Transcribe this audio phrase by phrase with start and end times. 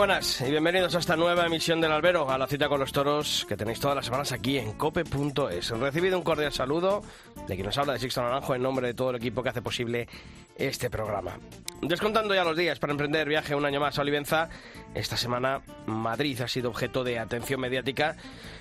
[0.00, 3.44] Buenas y bienvenidos a esta nueva emisión del Albero, a la cita con los toros
[3.46, 5.70] que tenéis todas las semanas aquí en cope.es.
[5.72, 7.02] Recibido un cordial saludo
[7.46, 9.60] de quien nos habla de Sixto Naranjo en nombre de todo el equipo que hace
[9.60, 10.08] posible
[10.56, 11.38] este programa.
[11.82, 14.48] Descontando ya los días para emprender viaje un año más a Olivenza,
[14.94, 18.16] esta semana Madrid ha sido objeto de atención mediática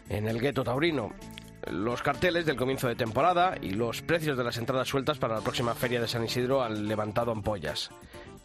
[0.09, 1.13] en el gueto taurino
[1.71, 5.41] los carteles del comienzo de temporada y los precios de las entradas sueltas para la
[5.41, 7.91] próxima feria de San Isidro han levantado ampollas.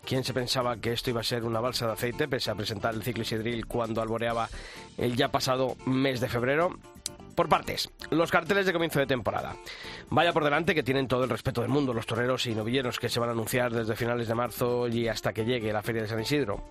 [0.07, 2.95] ¿Quién se pensaba que esto iba a ser una balsa de aceite pese a presentar
[2.95, 4.49] el ciclo Isidril cuando alboreaba
[4.99, 6.77] el ya pasado mes de febrero?
[7.35, 9.57] Por partes, los carteles de comienzo de temporada.
[10.11, 13.09] Vaya por delante que tienen todo el respeto del mundo los toreros y novilleros que
[13.09, 16.09] se van a anunciar desde finales de marzo y hasta que llegue la Feria de
[16.09, 16.63] San Isidro.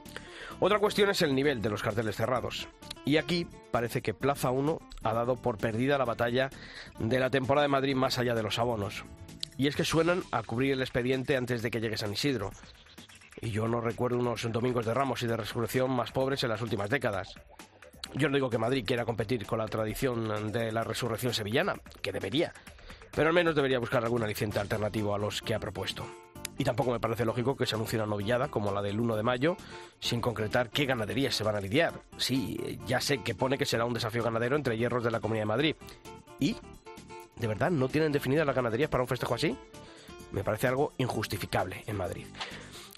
[0.59, 2.67] Otra cuestión es el nivel de los carteles cerrados.
[3.03, 6.49] Y aquí parece que Plaza 1 ha dado por perdida la batalla
[6.99, 9.03] de la temporada de Madrid más allá de los abonos.
[9.57, 12.51] Y es que suenan a cubrir el expediente antes de que llegue San Isidro.
[13.43, 16.61] Y yo no recuerdo unos domingos de Ramos y de Resurrección más pobres en las
[16.61, 17.35] últimas décadas.
[18.13, 22.13] Yo no digo que Madrid quiera competir con la tradición de la resurrección sevillana, que
[22.13, 22.53] debería,
[23.13, 26.05] pero al menos debería buscar algún aliciente alternativo a los que ha propuesto.
[26.57, 29.23] Y tampoco me parece lógico que se anuncie una novillada como la del 1 de
[29.23, 29.57] mayo
[29.99, 31.99] sin concretar qué ganaderías se van a lidiar.
[32.15, 35.41] Sí, ya sé que pone que será un desafío ganadero entre hierros de la Comunidad
[35.41, 35.75] de Madrid.
[36.39, 36.55] ¿Y?
[37.35, 39.57] ¿De verdad no tienen definidas las ganaderías para un festejo así?
[40.31, 42.25] Me parece algo injustificable en Madrid.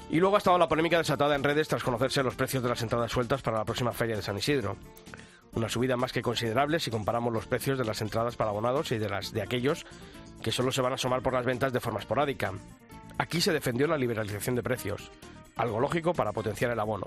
[0.09, 2.81] Y luego ha estado la polémica desatada en redes tras conocerse los precios de las
[2.81, 4.77] entradas sueltas para la próxima feria de San Isidro.
[5.53, 8.97] Una subida más que considerable si comparamos los precios de las entradas para abonados y
[8.97, 9.85] de las de aquellos
[10.43, 12.51] que solo se van a asomar por las ventas de forma esporádica.
[13.17, 15.09] Aquí se defendió la liberalización de precios,
[15.55, 17.05] algo lógico para potenciar el abono.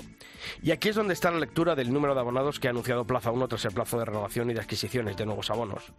[0.62, 3.30] Y aquí es donde está la lectura del número de abonados que ha anunciado Plaza
[3.30, 5.92] 1 tras el plazo de renovación y de adquisiciones de nuevos abonos.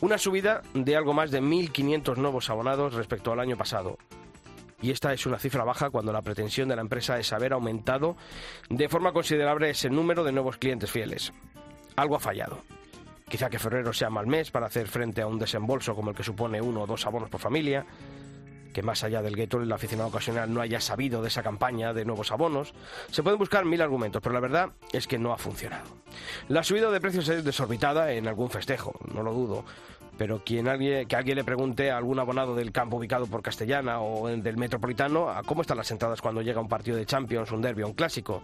[0.00, 3.98] Una subida de algo más de 1.500 nuevos abonados respecto al año pasado.
[4.80, 8.16] Y esta es una cifra baja cuando la pretensión de la empresa es haber aumentado
[8.68, 11.32] de forma considerable ese número de nuevos clientes fieles.
[11.96, 12.62] Algo ha fallado.
[13.28, 16.22] Quizá que febrero sea mal mes para hacer frente a un desembolso como el que
[16.22, 17.84] supone uno o dos abonos por familia
[18.72, 22.04] que más allá del gueto el aficionado ocasional no haya sabido de esa campaña de
[22.04, 22.74] nuevos abonos.
[23.10, 25.88] Se pueden buscar mil argumentos, pero la verdad es que no ha funcionado.
[26.48, 29.64] La subida de precios es desorbitada en algún festejo, no lo dudo.
[30.18, 34.00] Pero quien alguien, que alguien le pregunte a algún abonado del campo ubicado por Castellana
[34.00, 37.62] o del Metropolitano a cómo están las entradas cuando llega un partido de Champions, un
[37.62, 38.42] derby o un clásico.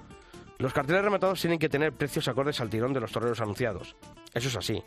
[0.59, 3.97] Los carteles rematados tienen que tener precios acordes al tirón de los toreros anunciados.
[4.33, 4.83] Eso es así.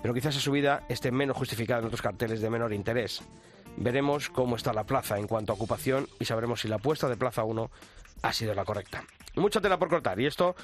[0.00, 3.22] Pero quizás esa subida esté menos justificada en otros carteles de menor interés.
[3.76, 7.16] Veremos cómo está la plaza en cuanto a ocupación y sabremos si la apuesta de
[7.16, 7.70] Plaza 1
[8.22, 9.02] ha sido la correcta.
[9.34, 10.54] Mucha tela por cortar y esto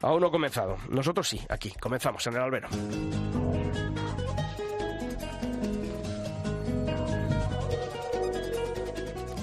[0.00, 0.76] aún no ha comenzado.
[0.88, 2.68] Nosotros sí, aquí, comenzamos en el albero.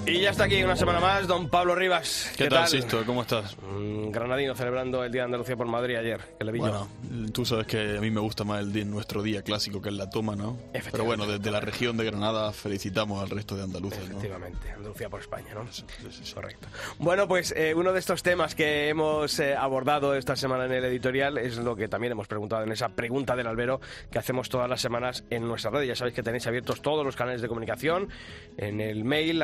[0.06, 2.30] Y ya está aquí una semana más, don Pablo Rivas.
[2.36, 3.04] ¿Qué, tal, Sisto?
[3.06, 3.56] ¿Cómo estás?
[3.62, 6.86] Un granadino celebrando el Día de Andalucía por Madrid ayer, que le vi Bueno,
[7.32, 9.94] tú sabes que a mí me gusta más el día, nuestro día clásico, que es
[9.94, 10.58] la toma, ¿no?
[10.92, 14.18] Pero bueno, desde la región de Granada felicitamos al resto de Andalucía, ¿no?
[14.18, 15.72] Efectivamente, Andalucía por España, ¿no?
[15.72, 16.34] Sí, sí, sí.
[16.34, 16.68] Correcto.
[16.98, 20.84] Bueno, pues eh, uno de estos temas que hemos eh, abordado esta semana en el
[20.84, 24.68] editorial es lo que también hemos preguntado en esa pregunta del albero que hacemos todas
[24.68, 25.84] las semanas en nuestra red.
[25.84, 28.10] Ya sabéis que tenéis abiertos todos los canales de comunicación
[28.58, 29.40] en el mail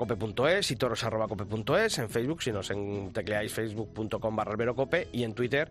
[0.00, 5.70] albero.cope.es y toros.cope.es, en Facebook, si nos en, tecleáis facebook.com barra alberocope y en Twitter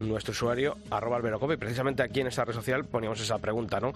[0.00, 1.54] nuestro usuario arroba alberocope.
[1.54, 3.92] Y precisamente aquí en esta red social poníamos esa pregunta, ¿no?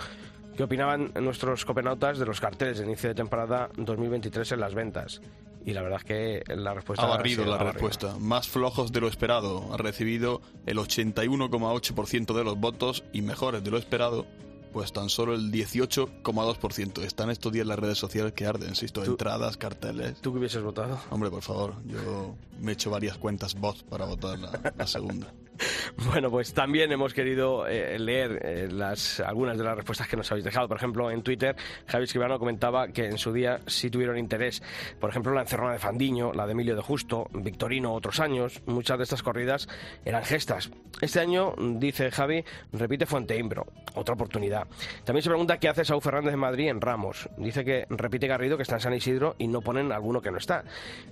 [0.56, 5.20] ¿Qué opinaban nuestros copenautas de los carteles de inicio de temporada 2023 en las ventas?
[5.64, 8.16] Y la verdad es que la respuesta ha barrido la respuesta.
[8.19, 9.72] Más flojos de lo esperado.
[9.72, 14.26] Ha recibido el 81,8% de los votos y mejores de lo esperado.
[14.72, 17.02] Pues tan solo el 18,2%.
[17.02, 20.20] Están estos días las redes sociales que arden, insisto, entradas, carteles.
[20.20, 21.00] ¿Tú qué hubieses votado?
[21.11, 25.32] Hombre, por favor, yo me he hecho varias cuentas bot para votar la, la segunda.
[26.06, 30.31] Bueno, pues también hemos querido eh, leer eh, las, algunas de las respuestas que nos
[30.31, 30.69] habéis dejado.
[30.69, 31.56] Por ejemplo, en Twitter,
[31.87, 34.62] Javi Escribano comentaba que en su día sí tuvieron interés.
[34.99, 38.62] Por ejemplo, la encerrona de Fandiño, la de Emilio de Justo, Victorino otros años.
[38.67, 39.69] Muchas de estas corridas
[40.05, 40.70] eran gestas.
[41.00, 43.67] Este año, dice Javi, repite Fuenteimbro.
[43.94, 44.59] Otra oportunidad.
[45.04, 47.28] También se pregunta qué hace Saúl Fernández de Madrid en Ramos.
[47.36, 50.38] Dice que repite Garrido que está en San Isidro y no ponen alguno que no
[50.38, 50.64] está.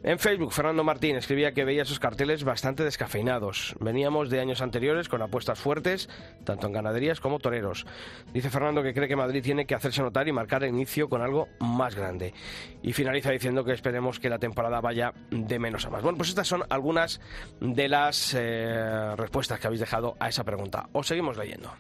[0.03, 3.75] En Facebook, Fernando Martín escribía que veía esos carteles bastante descafeinados.
[3.81, 6.09] Veníamos de años anteriores con apuestas fuertes,
[6.45, 7.87] tanto en ganaderías como toreros.
[8.33, 11.23] Dice Fernando que cree que Madrid tiene que hacerse notar y marcar el inicio con
[11.23, 12.35] algo más grande.
[12.83, 16.03] Y finaliza diciendo que esperemos que la temporada vaya de menos a más.
[16.03, 17.21] Bueno, pues estas son algunas
[17.61, 20.89] de las eh, respuestas que habéis dejado a esa pregunta.
[20.93, 21.73] Os seguimos leyendo.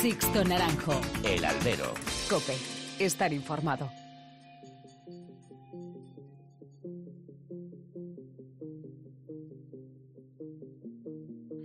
[0.00, 1.00] Sixto Naranjo.
[1.24, 1.92] El Albero.
[2.30, 2.54] Cope.
[3.00, 3.90] Estar informado.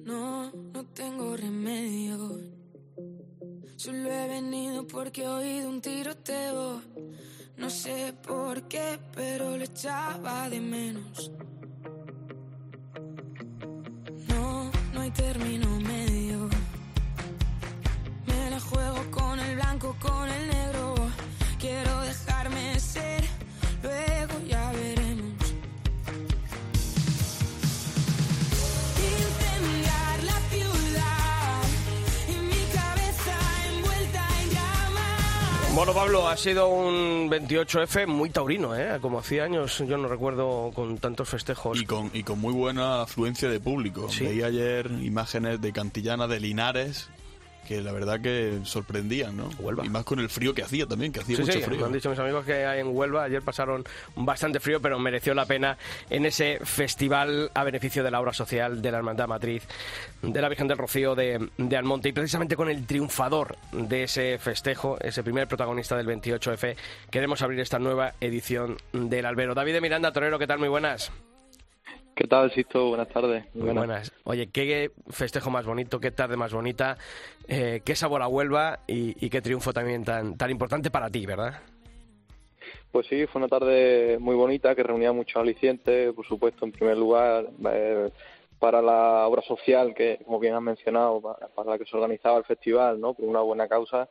[0.03, 2.39] No, no tengo remedio.
[3.75, 6.81] Solo he venido porque he oído un tiroteo.
[7.57, 11.31] No sé por qué, pero lo echaba de menos.
[14.27, 15.92] No, no hay término medio.
[19.83, 20.95] Blanco, con el negro.
[21.59, 23.23] Quiero dejarme ser,
[23.81, 25.33] luego ya veremos.
[28.97, 31.63] Incendiar la ciudad
[32.27, 33.37] y mi cabeza
[33.69, 35.75] envuelta en llamas.
[35.75, 38.99] Bueno, Pablo, ha sido un 28F muy taurino, ¿eh?
[39.01, 41.79] Como hacía años, yo no recuerdo con tantos festejos.
[41.79, 44.09] Y con, y con muy buena afluencia de público.
[44.09, 44.25] Sí.
[44.25, 47.09] Veía ayer imágenes de Cantillana, de Linares,
[47.67, 49.49] que la verdad que sorprendían, ¿no?
[49.59, 49.85] Huelva.
[49.85, 51.79] Y más con el frío que hacía también, que hacía Sí, mucho sí, frío.
[51.79, 53.83] me han dicho mis amigos que en Huelva ayer pasaron
[54.15, 55.77] bastante frío, pero mereció la pena
[56.09, 59.63] en ese festival a beneficio de la obra social de la Hermandad Matriz
[60.21, 62.09] de la Virgen del Rocío de, de Almonte.
[62.09, 66.75] Y precisamente con el triunfador de ese festejo, ese primer protagonista del 28F,
[67.09, 69.53] queremos abrir esta nueva edición del Albero.
[69.55, 70.59] David de Miranda, Torero, ¿qué tal?
[70.59, 71.11] Muy buenas.
[72.15, 72.89] ¿Qué tal, Sisto?
[72.89, 73.43] Buenas tardes.
[73.55, 74.11] Muy buenas.
[74.23, 76.97] Oye, qué festejo más bonito, qué tarde más bonita,
[77.47, 81.25] eh, qué sabor a Huelva y, y qué triunfo también tan, tan importante para ti,
[81.25, 81.61] ¿verdad?
[82.91, 86.97] Pues sí, fue una tarde muy bonita que reunía muchos alicientes, por supuesto, en primer
[86.97, 88.11] lugar, eh,
[88.59, 92.37] para la obra social que, como bien has mencionado, para, para la que se organizaba
[92.37, 93.15] el festival, ¿no?
[93.15, 94.07] Por una buena causa,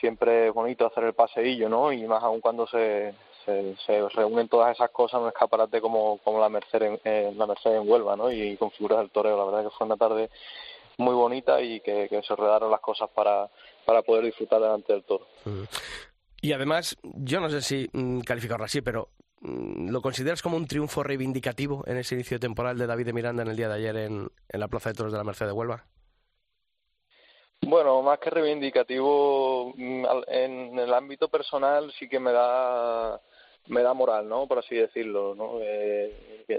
[0.00, 1.92] siempre es bonito hacer el paseillo, ¿no?
[1.92, 6.18] Y más aún cuando se, se, se reúnen todas esas cosas en un escaparate como,
[6.18, 8.30] como la Merced en, eh, la Merced en Huelva, ¿no?
[8.30, 10.30] Y con figuras del toreo, la verdad que fue una tarde
[10.98, 13.48] muy bonita y que, que se rodaron las cosas para,
[13.84, 15.26] para poder disfrutar delante del toro.
[16.40, 19.08] Y además, yo no sé si mm, calificarlo así, pero
[19.40, 23.42] mm, ¿lo consideras como un triunfo reivindicativo en ese inicio temporal de David de Miranda
[23.42, 25.52] en el día de ayer en, en la Plaza de Toros de la Merced de
[25.52, 25.84] Huelva?
[27.66, 33.20] Bueno, más que reivindicativo, mm, en el ámbito personal sí que me da
[33.68, 34.46] me da moral, ¿no?
[34.46, 35.58] Por así decirlo, ¿no?
[35.62, 36.12] Eh,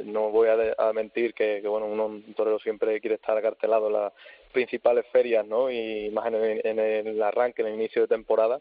[0.05, 3.87] no voy a, de- a mentir que, que, bueno, un torero siempre quiere estar acartelado
[3.87, 4.13] en las
[4.51, 5.69] principales ferias, ¿no?
[5.71, 8.59] Y más en el, en el arranque, en el inicio de temporada.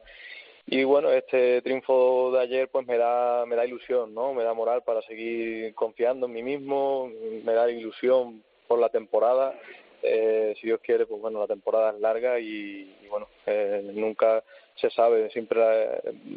[0.66, 4.32] Y bueno, este triunfo de ayer pues me da me da ilusión, ¿no?
[4.32, 7.10] Me da moral para seguir confiando en mí mismo,
[7.44, 9.54] me da ilusión por la temporada.
[10.06, 14.44] Eh, si Dios quiere, pues bueno, la temporada es larga y, bueno, eh, nunca
[14.76, 15.62] se sabe, siempre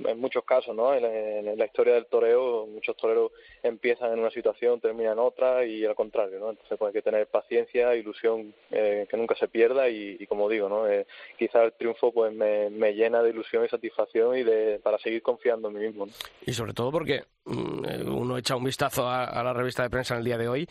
[0.06, 0.94] en muchos casos, ¿no?
[0.94, 3.32] En, la historia del toreo, muchos toreros
[3.64, 6.52] empiezan en una situación, terminan en otra y al contrario, ¿no?
[6.52, 10.48] Entonces pues hay que tener paciencia, ilusión eh, que nunca se pierda y, y como
[10.50, 10.88] digo, ¿no?
[10.88, 15.00] Eh, quizás el triunfo pues me, me llena de ilusión y satisfacción y de para
[15.00, 16.12] seguir confiando en mí mismo, ¿no?
[16.46, 19.90] Y sobre todo porque mm, eh, uno echa un vistazo a, a la revista de
[19.90, 20.68] prensa en el día de hoy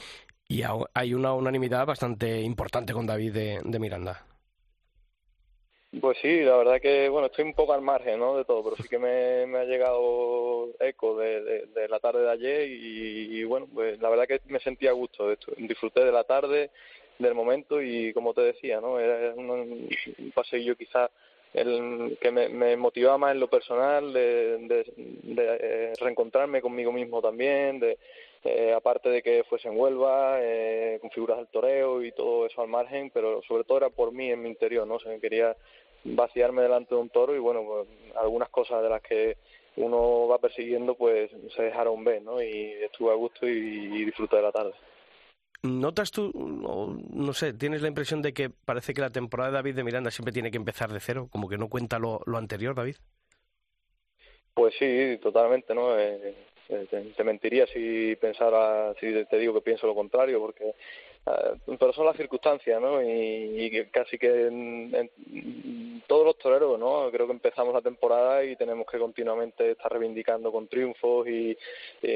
[0.49, 0.63] y
[0.95, 4.25] hay una unanimidad bastante importante con David de, de Miranda.
[6.01, 8.37] Pues sí, la verdad que, bueno, estoy un poco al margen, ¿no?
[8.37, 12.23] De todo, pero sí que me, me ha llegado eco de, de, de la tarde
[12.23, 15.33] de ayer y, y, bueno, pues la verdad que me sentía a gusto.
[15.33, 16.71] Esto- Disfruté de la tarde,
[17.19, 19.01] del momento y como te decía, ¿no?
[19.01, 21.11] Era un, un paseillo quizás
[21.55, 26.93] el que me, me motivaba más en lo personal, de, de, de, eh, reencontrarme conmigo
[26.93, 27.97] mismo también, de
[28.47, 32.63] eh, aparte de que fuese en Huelva, eh, con figuras del toreo y todo eso
[32.63, 34.95] al margen, pero sobre todo era por mí en mi interior, ¿no?
[34.95, 35.57] O sea, quería
[36.05, 39.37] vaciarme delante de un toro y bueno, pues, algunas cosas de las que
[39.77, 42.43] uno va persiguiendo pues se dejaron ver, ¿no?
[42.43, 44.73] Y estuve a gusto y, y disfruté de la tarde.
[45.63, 46.31] ¿Notas tú,
[46.65, 49.85] o no sé, tienes la impresión de que parece que la temporada de David de
[49.85, 52.97] Miranda siempre tiene que empezar de cero, como que no cuenta lo, lo anterior, David?
[54.55, 55.99] Pues sí, totalmente, ¿no?
[55.99, 56.35] Eh,
[56.69, 60.75] te, te mentiría si pensara, si te digo que pienso lo contrario, porque
[61.27, 63.03] eh, pero son las circunstancias, ¿no?
[63.03, 65.11] Y, y casi que en-
[66.07, 67.11] todos los toreros, ¿no?
[67.11, 71.57] Creo que empezamos la temporada y tenemos que continuamente estar reivindicando con triunfos y,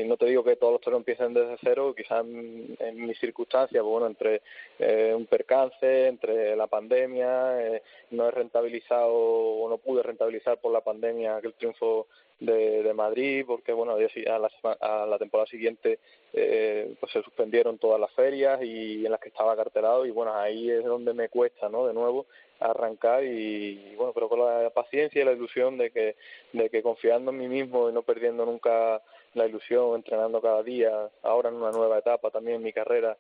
[0.07, 3.91] no te digo que todos los toreros empiecen desde cero, quizás en, mis circunstancias, pues
[3.91, 4.43] bueno, entre
[4.79, 10.73] eh, un percance, entre la pandemia, eh, no he rentabilizado o no pude rentabilizar por
[10.73, 12.07] la pandemia aquel triunfo
[12.41, 15.99] de, de Madrid, porque bueno, a la, temporada siguiente
[16.33, 20.35] eh, pues se suspendieron todas las ferias y en las que estaba cartelado y bueno,
[20.35, 21.87] ahí es donde me cuesta, ¿no?
[21.87, 22.27] De nuevo
[22.59, 26.17] arrancar y, bueno, pero con la paciencia y la ilusión de que,
[26.53, 29.01] de que confiando en mí mismo y no perdiendo nunca
[29.35, 33.17] la ilusión, entrenando cada día, ahora en una nueva etapa también en mi carrera,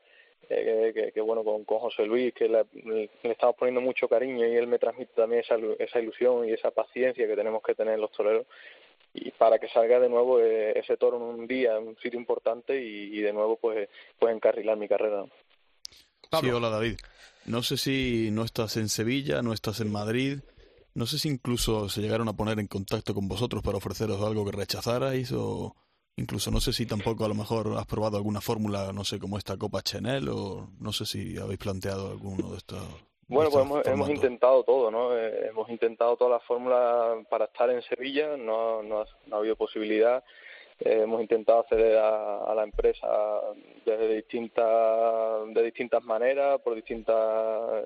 [0.49, 4.67] eh, que, bueno, con, con José Luis, que le, estamos poniendo mucho cariño y él
[4.67, 8.47] me transmite también esa, esa ilusión y esa paciencia que tenemos que tener los toreros
[9.13, 12.19] y para que salga de nuevo eh, ese toro en un día, en un sitio
[12.19, 13.89] importante y, de nuevo pues,
[14.19, 15.25] pues encarrilar mi carrera.
[16.41, 16.97] Sí, hola David.
[17.47, 20.41] No sé si no estás en Sevilla, no estás en Madrid.
[20.95, 24.45] No sé si incluso se llegaron a poner en contacto con vosotros para ofreceros algo
[24.45, 25.75] que rechazarais o
[26.17, 29.39] incluso no sé si tampoco a lo mejor has probado alguna fórmula, no sé, como
[29.39, 32.83] esta Copa Chanel o no sé si habéis planteado alguno de estos
[33.31, 35.17] bueno, pues hemos, intentado todo, ¿no?
[35.17, 40.25] Eh, hemos intentado todas las fórmulas para estar en Sevilla, no, no, ha, habido posibilidad.
[40.81, 43.07] Eh, hemos intentado acceder a, la empresa
[43.87, 47.85] desde distintas, de distintas maneras, por distintas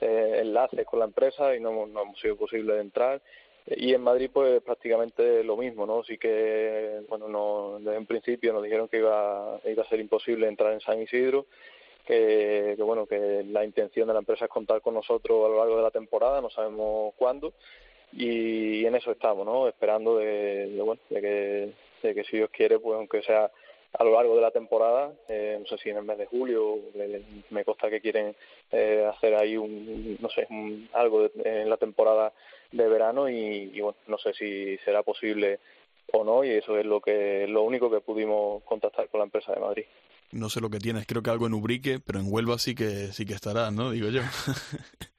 [0.00, 3.22] eh, enlaces con la empresa y no, no hemos sido posible de entrar.
[3.66, 6.02] Y en Madrid, pues prácticamente lo mismo, ¿no?
[6.02, 10.48] Sí que, bueno, no, desde un principio nos dijeron que iba, iba a ser imposible
[10.48, 11.46] entrar en San Isidro
[12.10, 15.76] que, bueno que la intención de la empresa es contar con nosotros a lo largo
[15.76, 17.52] de la temporada, no sabemos cuándo
[18.12, 19.68] y en eso estamos, ¿no?
[19.68, 23.50] Esperando de, bueno de que, de que si Dios quiere, pues aunque sea
[23.92, 26.78] a lo largo de la temporada, eh, no sé si en el mes de julio,
[27.50, 28.34] me consta que quieren
[28.70, 30.46] eh, hacer ahí un, no sé,
[30.92, 32.32] algo en la temporada
[32.70, 35.58] de verano y, y, bueno, no sé si será posible
[36.12, 39.52] o no y eso es lo que lo único que pudimos contactar con la empresa
[39.52, 39.84] de Madrid
[40.32, 43.12] no sé lo que tienes, creo que algo en Ubrique, pero en Huelva sí que
[43.12, 43.90] sí que estará, ¿no?
[43.90, 44.22] Digo yo.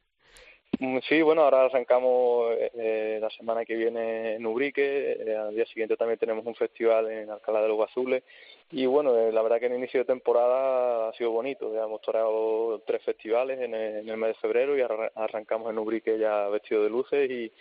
[0.80, 5.66] Mm, sí, bueno, ahora arrancamos eh, la semana que viene en Ubrique, eh, al día
[5.66, 8.24] siguiente también tenemos un festival en Alcalá de los Azules
[8.72, 12.02] y bueno, eh, la verdad que el inicio de temporada ha sido bonito, ya hemos
[12.02, 16.90] toreado tres festivales en el, mes de febrero y arrancamos en Ubrique ya vestido de
[16.90, 17.52] luces y,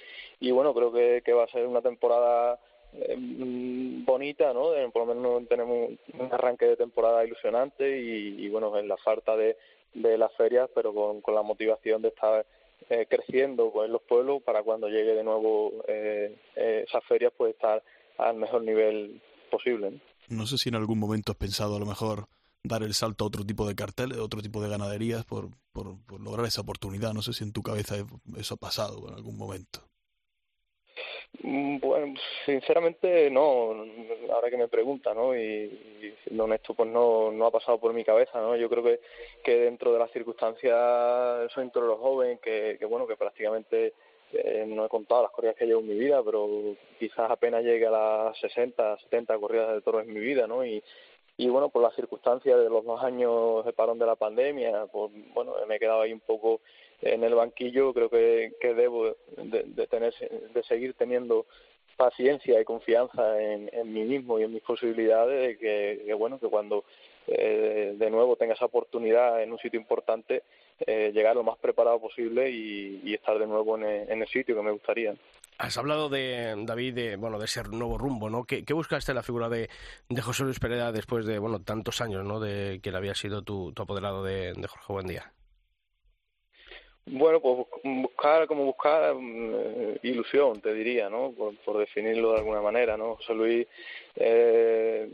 [0.41, 2.59] y bueno, creo que va a ser una temporada
[2.93, 3.17] eh,
[4.05, 4.71] bonita, ¿no?
[4.93, 9.57] Por lo menos tenemos un arranque de temporada ilusionante y, bueno, en la falta de,
[9.95, 12.47] las ferias, pero con, la motivación de estar
[12.89, 17.33] eh, creciendo pues, en los pueblos para cuando llegue de nuevo eh, eh, esas ferias,
[17.37, 17.83] pues estar
[18.19, 19.21] al mejor nivel
[19.51, 20.01] posible.
[20.29, 20.47] ¿no?
[20.47, 22.27] sé si en algún momento has pensado a lo mejor
[22.63, 26.47] dar el salto a otro tipo de carteles, otro tipo de ganaderías por, por lograr
[26.47, 27.13] esa oportunidad.
[27.13, 27.97] No sé si en tu cabeza
[28.37, 29.90] eso ha pasado en algún momento.
[31.43, 33.75] Mm, bueno, sinceramente no,
[34.33, 35.35] ahora que me pregunta, ¿no?
[35.37, 38.57] Y, siendo honesto, pues no, no ha pasado por mi cabeza, ¿no?
[38.57, 39.01] Yo creo que,
[39.43, 43.95] que dentro de las circunstancias soy un torero joven, que, que bueno, que prácticamente
[44.33, 47.87] eh, no he contado las corridas que llevo en mi vida, pero quizás apenas llegue
[47.87, 50.65] a las 60, 70 corridas de toros en mi vida, ¿no?
[50.65, 50.83] Y,
[51.37, 55.11] y bueno, por las circunstancias de los dos años de parón de la pandemia, pues
[55.33, 56.61] bueno, me he quedado ahí un poco
[57.03, 60.15] en el banquillo, creo que, debo de, tener,
[60.55, 61.47] de seguir teniendo
[61.97, 66.49] paciencia y confianza en, en mí mismo y en mis posibilidades de que, bueno, que
[66.49, 66.85] cuando
[67.27, 70.45] eh, de nuevo tenga esa oportunidad en un sitio importante,
[70.87, 74.57] eh, llegar lo más preparado posible y, estar de nuevo en el, en el sitio
[74.57, 75.15] que me gustaría.
[75.59, 78.45] Has hablado de David de bueno de ese nuevo rumbo, ¿no?
[78.45, 79.69] ¿Qué, buscaste la figura de,
[80.09, 82.41] de, José Luis Pereda después de bueno tantos años, ¿no?
[82.41, 85.33] De que él había sido tu, tu apoderado de, de Jorge Buendía.
[87.13, 91.33] Bueno, pues buscar, como buscar mm, ilusión, te diría, ¿no?
[91.33, 93.17] Por, por, definirlo de alguna manera, ¿no?
[93.17, 93.67] José Luis
[94.15, 95.09] eh,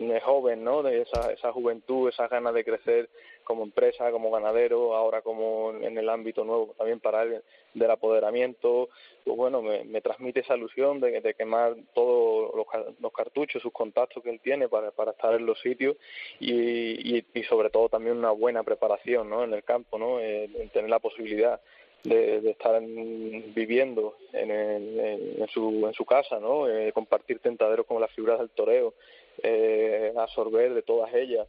[0.00, 0.82] es joven, ¿no?
[0.82, 3.08] De esa, esa juventud, esas ganas de crecer
[3.50, 7.42] como empresa, como ganadero, ahora como en el ámbito nuevo también para él
[7.74, 8.88] del apoderamiento,
[9.24, 14.30] pues bueno, me, me transmite esa ilusión de, quemar todos los, cartuchos, sus contactos que
[14.30, 15.96] él tiene para, para estar en los sitios
[16.38, 19.42] y, y, sobre todo también una buena preparación ¿no?
[19.42, 20.20] en el campo, ¿no?
[20.20, 21.60] Eh, tener la posibilidad
[22.04, 26.68] de, estar viviendo en, el, en, su, en su casa, ¿no?
[26.68, 28.94] Eh, compartir tentaderos como las figuras del toreo,
[29.42, 31.48] eh, absorber de todas ellas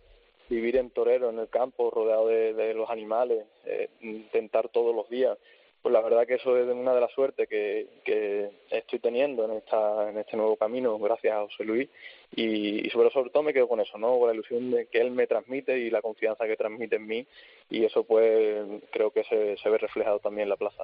[0.51, 5.09] vivir en torero, en el campo, rodeado de, de los animales, eh, intentar todos los
[5.09, 5.37] días
[5.81, 9.57] pues la verdad que eso es una de las suertes que, que estoy teniendo en
[9.57, 11.89] esta en este nuevo camino gracias a José Luis.
[12.33, 15.27] Y, sobre todo me quedo con eso no con la ilusión de que él me
[15.27, 17.27] transmite y la confianza que transmite en mí.
[17.69, 20.83] Y eso pues creo que se, se ve reflejado también en la plaza.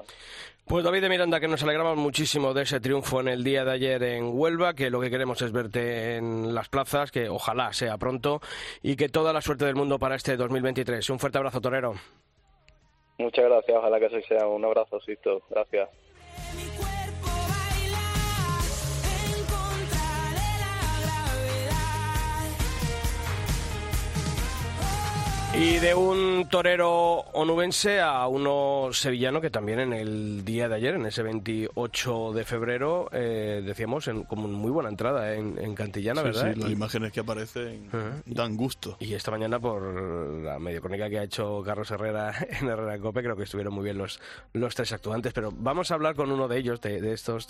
[0.66, 3.72] Pues David de Miranda que nos alegramos muchísimo de ese triunfo en el día de
[3.72, 7.98] ayer en Huelva que lo que queremos es verte en las plazas que ojalá sea
[7.98, 8.42] pronto
[8.82, 11.94] y que toda la suerte del mundo para este 2023 un fuerte abrazo torero
[13.18, 14.48] Muchas gracias, ojalá que así sea.
[14.48, 15.42] Un abrazo, Sisto.
[15.50, 15.90] Gracias.
[25.60, 26.94] Y de un torero
[27.34, 32.46] onubense a uno sevillano que también en el día de ayer, en ese 28 de
[32.46, 36.54] febrero, eh, decíamos, en, como muy buena entrada en, en Cantillana, Sí, ¿verdad?
[36.54, 38.22] sí, las Y- imágenes que aparecen Ajá.
[38.28, 38.98] dan gusto.
[39.00, 39.82] Y esta mañana, por
[40.44, 43.98] la mediocrónica que ha hecho Carlos Herrera en Herrera Cope, creo que estuvieron muy bien
[43.98, 44.20] los,
[44.54, 45.34] los tres actuantes.
[45.34, 47.48] Pero vamos a hablar con uno de ellos, de, de estos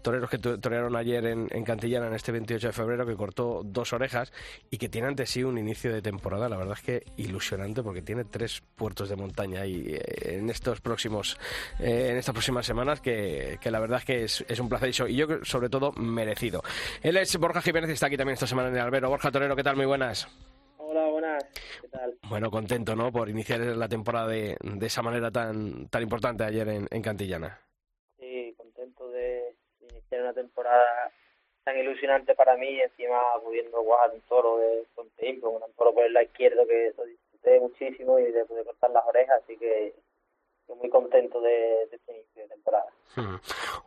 [0.00, 3.60] toreros que to- torearon ayer en, en Cantillana, en este 28 de febrero, que cortó
[3.66, 4.32] dos orejas
[4.70, 7.49] y que tiene ante sí un inicio de temporada, la verdad es que ilusionante,
[7.82, 10.00] porque tiene tres puertos de montaña y eh,
[10.38, 11.38] en estos próximos,
[11.80, 14.90] eh, en estas próximas semanas, que, que la verdad es que es, es un placer
[15.08, 16.62] y yo sobre todo merecido.
[17.02, 19.08] Él es Borja Jiménez y está aquí también esta semana en el Albero.
[19.08, 19.76] Borja Torero, ¿qué tal?
[19.76, 20.28] Muy buenas.
[20.78, 21.44] Hola, buenas.
[21.80, 22.16] ¿Qué tal?
[22.28, 23.10] Bueno, contento, ¿no?
[23.10, 27.60] Por iniciar la temporada de, de esa manera tan, tan importante ayer en, en Cantillana.
[28.18, 29.54] Sí, contento de
[29.90, 31.10] iniciar una temporada
[31.64, 34.84] tan ilusionante para mí encima pudiendo guardar un toro de
[35.28, 36.92] Impro, un toro por el lado izquierdo que
[37.40, 39.94] disfruté muchísimo y de poder cortar las orejas, así que
[40.76, 41.50] muy contento de,
[41.90, 42.86] de este inicio de temporada.
[43.16, 43.36] Hmm.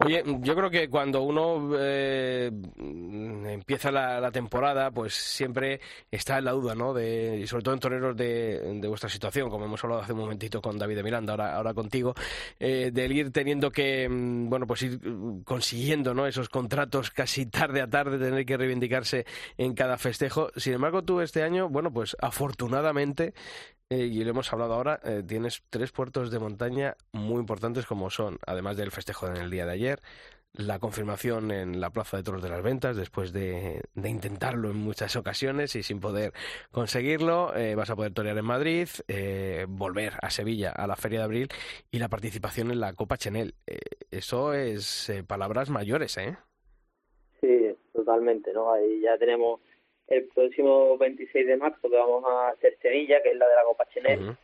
[0.06, 5.80] Oye, yo creo que cuando uno eh, empieza la, temporada, pues siempre
[6.12, 6.94] está en la duda, ¿no?
[6.94, 10.62] De, y sobre todo en toreros de, vuestra situación, como hemos hablado hace un momentito
[10.62, 12.14] con David de Miranda, ahora, ahora contigo,
[12.60, 15.00] eh, del ir teniendo que, mm, bueno, pues ir
[15.46, 16.28] consiguiendo, ¿no?
[16.28, 19.26] Esos contratos casi tarde a tarde, tener que reivindicarse
[19.58, 20.50] en cada festejo.
[20.58, 23.34] Sin embargo, tú este año, bueno, pues afortunadamente
[23.94, 28.10] eh, y lo hemos hablado ahora, eh, tienes tres puertos de montaña muy importantes como
[28.10, 30.02] son, además del festejo en el día de ayer,
[30.56, 34.78] la confirmación en la Plaza de Toros de las Ventas después de, de intentarlo en
[34.78, 36.32] muchas ocasiones y sin poder
[36.72, 37.56] conseguirlo.
[37.56, 41.26] eh, vas a poder torear en Madrid, eh, volver a Sevilla a la Feria de
[41.26, 41.48] Abril
[41.90, 43.56] y la participación en la Copa Chenel.
[43.66, 43.80] Eh,
[44.12, 46.38] eso es palabras mayores, ¿eh?
[47.42, 48.72] Sí, totalmente, ¿no?
[48.72, 49.60] Ahí ya tenemos
[50.08, 53.64] el próximo 26 de marzo que vamos a hacer Sevilla, que es la de la
[53.64, 54.36] Copa Chenel, Ujú.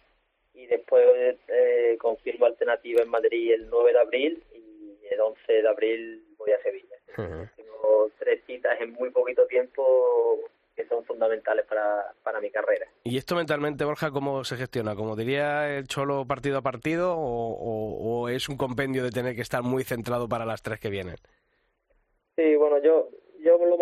[0.54, 5.68] y después eh, confirmo alternativa en Madrid el 9 de abril y el 11 de
[5.68, 6.96] abril voy a Sevilla.
[7.56, 10.40] Tengo tres citas en muy poquito tiempo
[10.76, 12.88] que son fundamentales para, para mi carrera.
[13.04, 14.96] ¿Y esto mentalmente, Borja, cómo se gestiona?
[14.96, 19.36] ¿Como diría el Cholo partido a partido o, o- o es un compendio de tener
[19.36, 21.16] que estar muy centrado para las tres que vienen?
[22.38, 23.10] Sí, bueno, yo
[23.44, 23.78] yo lo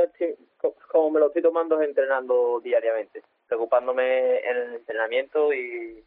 [0.91, 6.03] como me lo estoy tomando es entrenando diariamente, preocupándome en el entrenamiento y,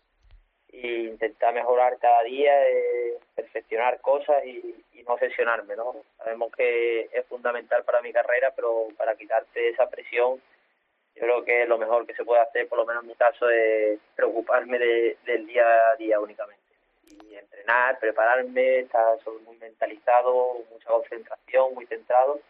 [0.72, 5.96] intentar mejorar cada día, eh, perfeccionar cosas y, no obsesionarme, ¿no?
[6.18, 10.40] Sabemos que es fundamental para mi carrera, pero para quitarte esa presión,
[11.16, 13.48] yo creo que lo mejor que se puede hacer, por lo menos en mi caso,
[13.48, 16.62] es preocuparme de- del día a día únicamente.
[17.08, 22.40] Y entrenar, prepararme, estar muy mentalizado, mucha concentración, muy centrado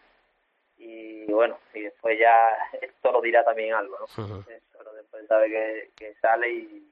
[0.81, 4.45] y bueno, y después ya esto lo dirá también algo, ¿no?
[4.47, 6.91] Pero después sabe que, que sale y,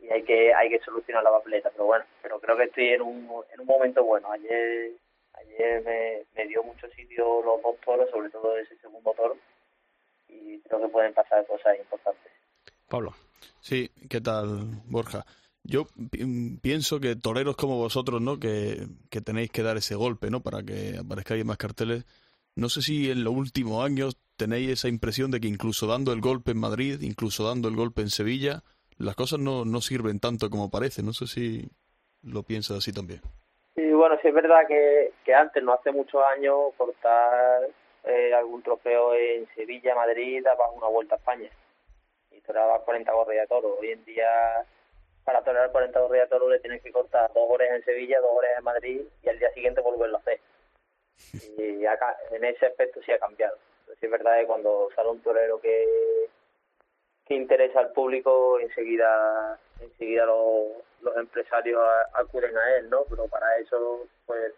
[0.00, 2.88] y, y hay que hay que solucionar la papeleta, pero bueno, pero creo que estoy
[2.90, 4.30] en un, en un momento bueno.
[4.30, 4.92] Ayer
[5.34, 9.36] ayer me, me dio mucho sitio los dos toros, sobre todo ese segundo toro,
[10.28, 12.32] y creo que pueden pasar cosas importantes.
[12.88, 13.14] Pablo.
[13.60, 15.24] Sí, ¿qué tal, Borja?
[15.64, 18.38] Yo pi- pienso que toreros como vosotros, ¿no?
[18.40, 20.40] Que, que tenéis que dar ese golpe, ¿no?
[20.40, 22.04] Para que aparezcáis más carteles.
[22.56, 26.20] No sé si en los últimos años tenéis esa impresión de que incluso dando el
[26.20, 28.62] golpe en Madrid, incluso dando el golpe en Sevilla,
[28.98, 31.02] las cosas no, no sirven tanto como parece.
[31.02, 31.68] No sé si
[32.22, 33.20] lo piensas así también.
[33.76, 37.62] Y bueno, sí es verdad que, que antes, no hace muchos años, cortar
[38.04, 41.48] eh, algún trofeo en Sevilla, Madrid, daba una vuelta a España.
[42.36, 43.78] Y toreaba 40 corridas de toro.
[43.80, 44.26] Hoy en día,
[45.24, 48.32] para torear 40 corridas de toro, le tienes que cortar dos horas en Sevilla, dos
[48.32, 50.40] horas en Madrid y al día siguiente volverlo a hacer.
[51.58, 53.56] Y acá, en ese aspecto sí ha cambiado.
[54.00, 56.28] Es verdad que cuando sale un torero que,
[57.26, 60.68] que interesa al público, enseguida enseguida los,
[61.02, 61.80] los empresarios
[62.14, 63.04] acuden a él, ¿no?
[63.08, 64.52] Pero para eso, pues,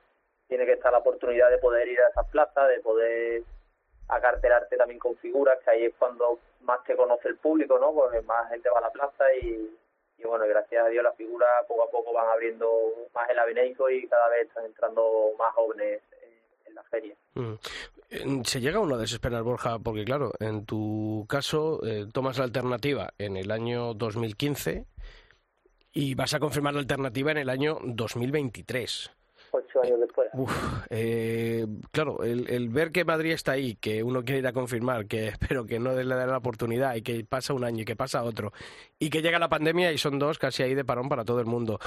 [0.49, 3.43] tiene que estar la oportunidad de poder ir a esas plazas, de poder
[4.09, 7.93] acartelarte también con figuras, que ahí es cuando más te conoce el público, ¿no?
[7.93, 9.75] Porque más gente va a la plaza y,
[10.19, 12.69] y bueno, gracias a Dios las figuras poco a poco van abriendo
[13.15, 16.03] más el aveneico y cada vez están entrando más jóvenes
[16.67, 17.15] en la feria.
[17.35, 18.43] Mm.
[18.45, 23.13] Se llega uno a desesperar, Borja, porque claro, en tu caso eh, tomas la alternativa
[23.19, 24.87] en el año 2015
[25.93, 29.11] y vas a confirmar la alternativa en el año 2023
[29.55, 30.29] ocho años después.
[30.91, 35.29] Eh, claro, el, ver que Madrid está ahí, que uno quiere ir a confirmar, que
[35.29, 38.23] espero que no le den la oportunidad y que pasa un año y que pasa
[38.23, 38.53] otro,
[38.99, 41.47] y que llega la pandemia y son dos casi ahí de parón para todo el
[41.47, 41.79] mundo.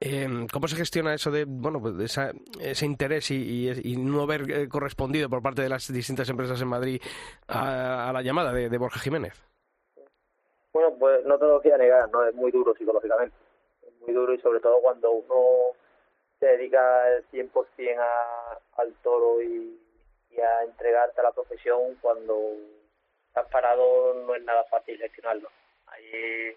[0.00, 2.18] Eh, ¿Cómo se gestiona eso de, bueno, pues
[2.60, 7.00] ese interés y, no haber eh, correspondido por parte de las distintas empresas en Madrid
[7.48, 9.42] a, la llamada de, de Borja Jiménez?
[10.72, 13.36] Bueno, pues no te lo voy a negar, no es muy duro psicológicamente.
[13.86, 15.76] Es muy duro y sobre todo cuando uno
[16.44, 19.80] se dedica el 100% a, al toro y,
[20.36, 22.36] a entregarte a la profesión cuando
[23.28, 25.48] estás parado no es nada fácil gestionarlo.
[25.86, 26.56] Ahí,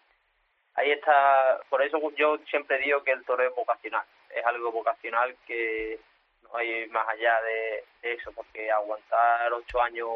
[0.74, 5.38] ahí está, por eso yo siempre digo que el toro es vocacional, es algo vocacional
[5.46, 6.00] que
[6.42, 10.10] no hay más allá de, eso, porque aguantar ocho años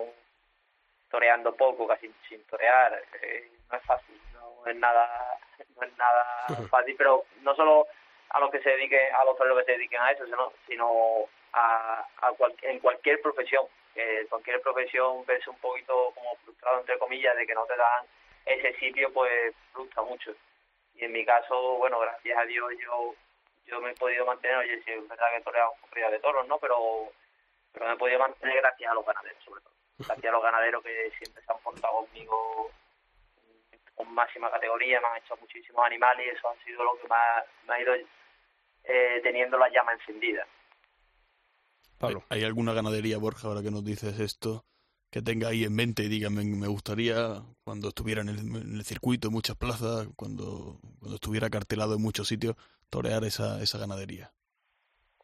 [1.09, 5.39] toreando poco, casi sin torear, eh, no es fácil, no es nada,
[5.75, 7.87] no es nada fácil, pero no solo
[8.33, 12.05] a los que se dediquen, a los que se dediquen a eso, sino, sino a,
[12.21, 13.65] a en cualquier profesión.
[13.93, 18.05] Que cualquier profesión verse un poquito como frustrado, entre comillas, de que no te dan
[18.45, 20.33] ese sitio, pues frustra mucho.
[20.95, 23.15] Y en mi caso, bueno, gracias a Dios yo
[23.65, 25.73] yo me he podido mantener, oye, sí, es verdad que he toreado
[26.11, 26.57] de toros, ¿no?
[26.59, 27.11] Pero,
[27.71, 29.73] pero me he podido mantener gracias a los ganaderos, sobre todo.
[29.99, 32.71] Gracias a los ganaderos que siempre se han portado conmigo
[33.95, 37.45] con máxima categoría, me han hecho muchísimos animales y eso ha sido lo que más
[37.67, 37.93] me ha ido
[38.83, 40.45] eh, teniendo la llama encendida.
[41.97, 42.23] Pablo.
[42.29, 44.65] ¿Hay alguna ganadería, Borja, ahora que nos dices esto,
[45.11, 49.33] que tenga ahí en mente y diga, me, gustaría cuando estuviera en el, circuito, en
[49.33, 52.55] muchas plazas, cuando, cuando estuviera cartelado en muchos sitios,
[52.89, 54.31] torear esa, esa ganadería?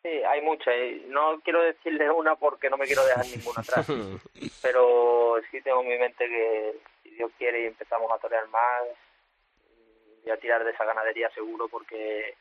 [0.03, 0.73] Sí, hay muchas.
[1.07, 3.87] No quiero decirle una porque no me quiero dejar ninguna atrás,
[4.61, 8.83] pero sí tengo en mi mente que si Dios quiere y empezamos a torear más,
[10.23, 12.35] voy a tirar de esa ganadería seguro porque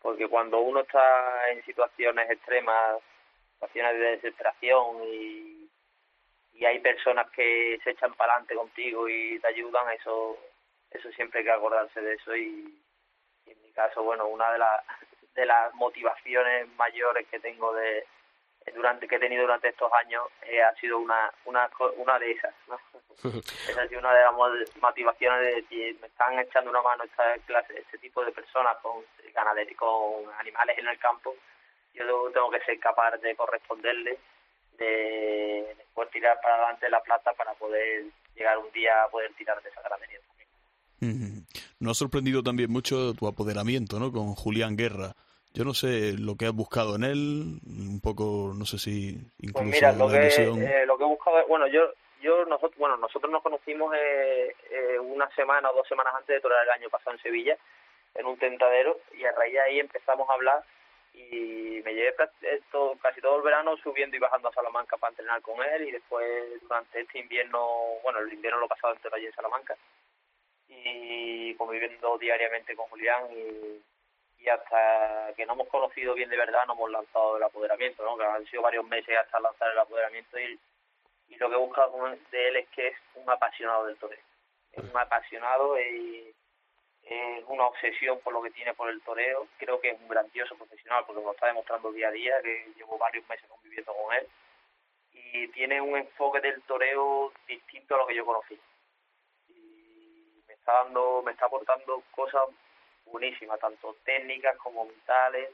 [0.00, 3.00] porque cuando uno está en situaciones extremas,
[3.54, 5.70] situaciones de desesperación y,
[6.54, 10.38] y hay personas que se echan para adelante contigo y te ayudan, eso
[10.90, 12.76] eso siempre hay que acordarse de eso y,
[13.46, 14.84] en mi caso, bueno, una de las
[15.34, 18.04] de las motivaciones mayores que tengo de
[18.74, 22.54] durante que he tenido durante estos años eh, ha sido una una una de esas
[22.68, 22.78] ¿no?
[23.68, 24.34] esa ha sido una de las
[24.80, 29.04] motivaciones de decir me están echando una mano esta clase este tipo de personas con
[29.34, 31.34] ganadería con animales en el campo
[31.94, 34.18] yo tengo que ser capaz de corresponderle
[34.78, 39.62] de poder tirar para adelante la plata para poder llegar un día a poder tirar
[39.62, 41.46] de esa ganadería también.
[41.78, 44.10] Nos ha sorprendido también mucho tu apoderamiento, ¿no?
[44.10, 45.14] Con Julián Guerra.
[45.52, 49.64] Yo no sé lo que has buscado en él, un poco, no sé si incluso
[49.64, 51.90] pues mira, lo que, eh, lo que he buscado, bueno, yo,
[52.22, 56.40] yo nosotros, bueno, nosotros nos conocimos eh, eh, una semana o dos semanas antes de
[56.40, 57.58] torear el año pasado en Sevilla,
[58.14, 60.62] en un tentadero, y a raíz de ahí empezamos a hablar
[61.14, 62.14] y me llevé
[62.70, 65.90] todo, casi todo el verano subiendo y bajando a Salamanca para entrenar con él y
[65.90, 66.24] después
[66.62, 67.66] durante este invierno,
[68.04, 69.76] bueno, el invierno lo he pasado entero allí en Salamanca.
[70.68, 73.82] Y conviviendo diariamente con Julián y
[74.40, 78.16] y hasta que no hemos conocido bien de verdad no hemos lanzado el apoderamiento, ¿no?
[78.16, 80.58] que han sido varios meses hasta lanzar el apoderamiento y,
[81.28, 84.18] y lo que he buscado de él es que es un apasionado del toreo,
[84.72, 86.34] es un apasionado y
[87.02, 90.56] es una obsesión por lo que tiene por el toreo, creo que es un grandioso
[90.56, 94.26] profesional porque lo está demostrando día a día, que llevo varios meses conviviendo con él.
[95.12, 98.58] Y tiene un enfoque del toreo distinto a lo que yo conocí.
[99.48, 102.42] Y me está dando, me está aportando cosas
[103.10, 105.50] buenísima, tanto técnicas como mentales,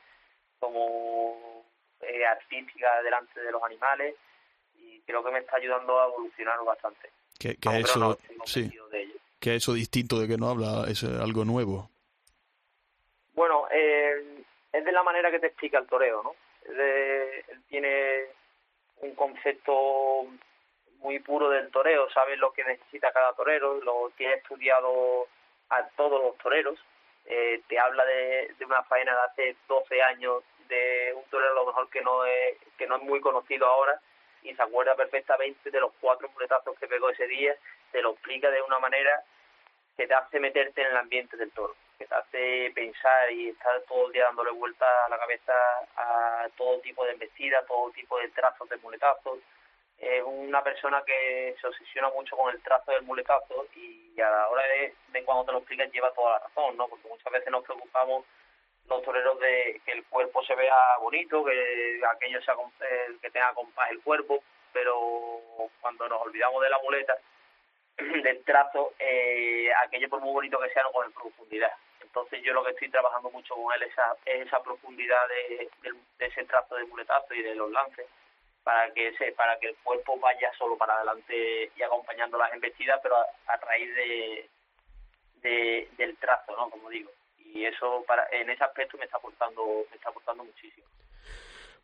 [0.59, 1.65] como
[2.01, 4.15] eh, artísticas delante de los animales
[4.75, 7.11] y creo que me está ayudando a evolucionar bastante.
[7.39, 8.71] Que, eso, sí,
[9.39, 11.91] que eso distinto de que no habla es algo nuevo.
[13.35, 14.43] Bueno, eh,
[14.73, 16.35] es de la manera que te explica el toreo, ¿no?
[16.69, 18.25] él tiene
[19.01, 20.27] un concepto
[21.01, 25.29] muy puro del toreo, sabe lo que necesita cada torero, lo tiene estudiado
[25.69, 26.79] a todos los toreros
[27.27, 31.67] eh, te habla de, una faena de hace 12 años de un torero a lo
[31.67, 34.01] mejor que no es que no es muy conocido ahora
[34.43, 37.55] y se acuerda perfectamente de los cuatro muletazos que pegó ese día,
[37.91, 39.25] te lo explica de una manera
[39.97, 43.81] que te hace meterte en el ambiente del toro, que te hace pensar y estar
[43.83, 45.53] todo el día dándole vuelta a la cabeza
[45.97, 49.39] a todo tipo de embestidas, todo tipo de trazos de muletazos,
[49.99, 54.49] es una persona que se obsesiona mucho con el trazo del muletazo y a la
[54.49, 56.89] hora de, de cuando te lo explicas lleva toda la razón, ¿no?
[56.89, 58.25] Porque muchas veces nos preocupamos
[58.89, 63.53] los toreros de que el cuerpo se vea bonito, que aquello sea eh, que tenga
[63.55, 65.41] compás el cuerpo, pero
[65.81, 67.17] cuando nos olvidamos de la muleta,
[67.97, 71.73] del trazo, eh, aquello por muy bonito que sea no coge profundidad.
[72.01, 75.69] Entonces yo lo que estoy trabajando mucho con él esa, es esa profundidad de,
[76.19, 78.07] de ese trazo de muletazo y de los lances
[78.67, 82.99] para que se, para que el cuerpo vaya solo para adelante y acompañando las embestidas,
[83.01, 84.51] pero a, raíz de,
[85.37, 86.69] de, del trazo, ¿no?
[86.69, 87.09] Como digo.
[87.39, 90.85] Y eso para en ese aspecto me está aportando me está aportando muchísimo.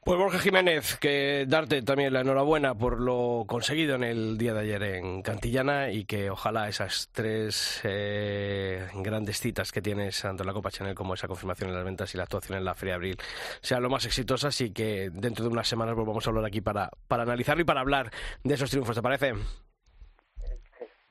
[0.04, 4.60] Pues Borja Jiménez, que darte también la enhorabuena por lo conseguido en el día de
[4.62, 10.48] ayer en Cantillana y que ojalá esas tres eh, grandes citas que tienes tanto en
[10.48, 12.94] la Copa Chanel como esa confirmación en las ventas y la actuación en la Feria
[12.94, 13.16] de Abril
[13.60, 16.90] sean lo más exitosas y que dentro de unas semanas volvamos a hablar aquí para,
[17.06, 18.10] para analizarlo y para hablar
[18.42, 19.34] de esos triunfos, ¿te parece?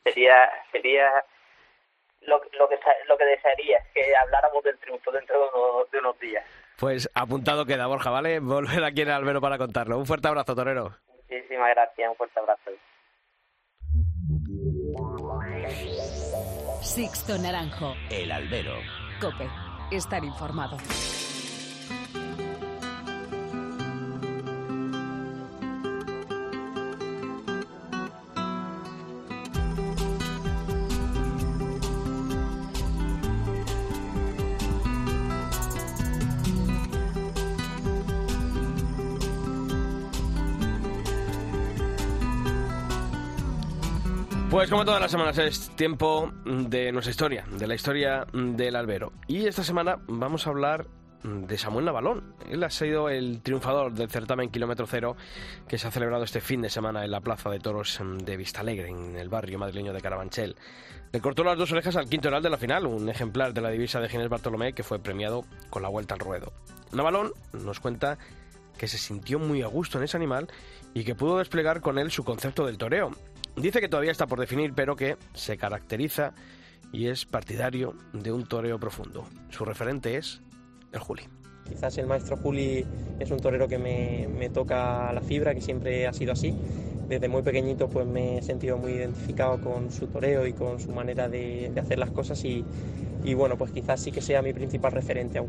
[0.04, 1.08] Sería, sería
[2.24, 2.78] lo, lo, que,
[3.08, 6.44] lo que desearía, que habláramos del triunfo dentro de unos días.
[6.82, 8.39] Pues apuntado queda, Borja, ¿vale?
[8.41, 10.00] Volver aquí en el albero para contarlo.
[10.00, 10.98] Un fuerte abrazo, Torero.
[11.30, 12.72] Muchísimas gracias, un fuerte abrazo.
[16.82, 17.94] Sixto Naranjo.
[18.10, 18.74] El albero.
[19.22, 19.48] Cope.
[19.91, 20.78] Estar informado.
[44.52, 49.14] Pues como todas las semanas es tiempo de nuestra historia, de la historia del albero.
[49.26, 50.88] Y esta semana vamos a hablar
[51.24, 52.36] de Samuel Navalón.
[52.50, 55.16] Él ha sido el triunfador del certamen Kilómetro Cero
[55.70, 58.90] que se ha celebrado este fin de semana en la Plaza de Toros de Vistalegre,
[58.90, 60.58] en el barrio madrileño de Carabanchel.
[61.14, 63.70] Le cortó las dos orejas al quinto oral de la final, un ejemplar de la
[63.70, 66.52] divisa de Ginés Bartolomé que fue premiado con la vuelta al ruedo.
[66.92, 68.18] Navalón nos cuenta
[68.78, 70.50] que se sintió muy a gusto en ese animal
[70.94, 73.12] y que pudo desplegar con él su concepto del toreo,
[73.56, 76.34] Dice que todavía está por definir, pero que se caracteriza
[76.92, 79.26] y es partidario de un toreo profundo.
[79.50, 80.42] Su referente es
[80.92, 81.24] el Juli.
[81.68, 82.86] Quizás el maestro Juli
[83.20, 86.54] es un torero que me, toca la fibra, que siempre ha sido así.
[87.08, 90.92] Desde muy pequeñito pues me he sentido muy identificado con su toreo y con su
[90.92, 92.64] manera de, hacer las cosas y,
[93.24, 95.42] y, bueno, pues quizás sí que sea mi principal referente.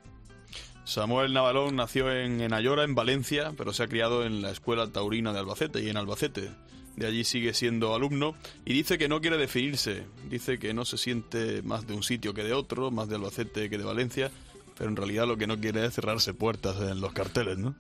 [0.84, 4.88] Samuel Navalón nació en, en Ayora, en Valencia, pero se ha criado en la Escuela
[4.88, 6.50] Taurina de Albacete y en Albacete
[6.96, 10.98] de allí sigue siendo alumno y dice que no quiere definirse, dice que no se
[10.98, 14.30] siente más de un sitio que de otro, más de Albacete que de Valencia,
[14.76, 17.74] pero en realidad lo que no quiere es cerrarse puertas en los carteles, ¿no?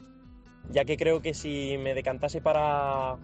[0.70, 3.16] Ya que creo que si me decantase para,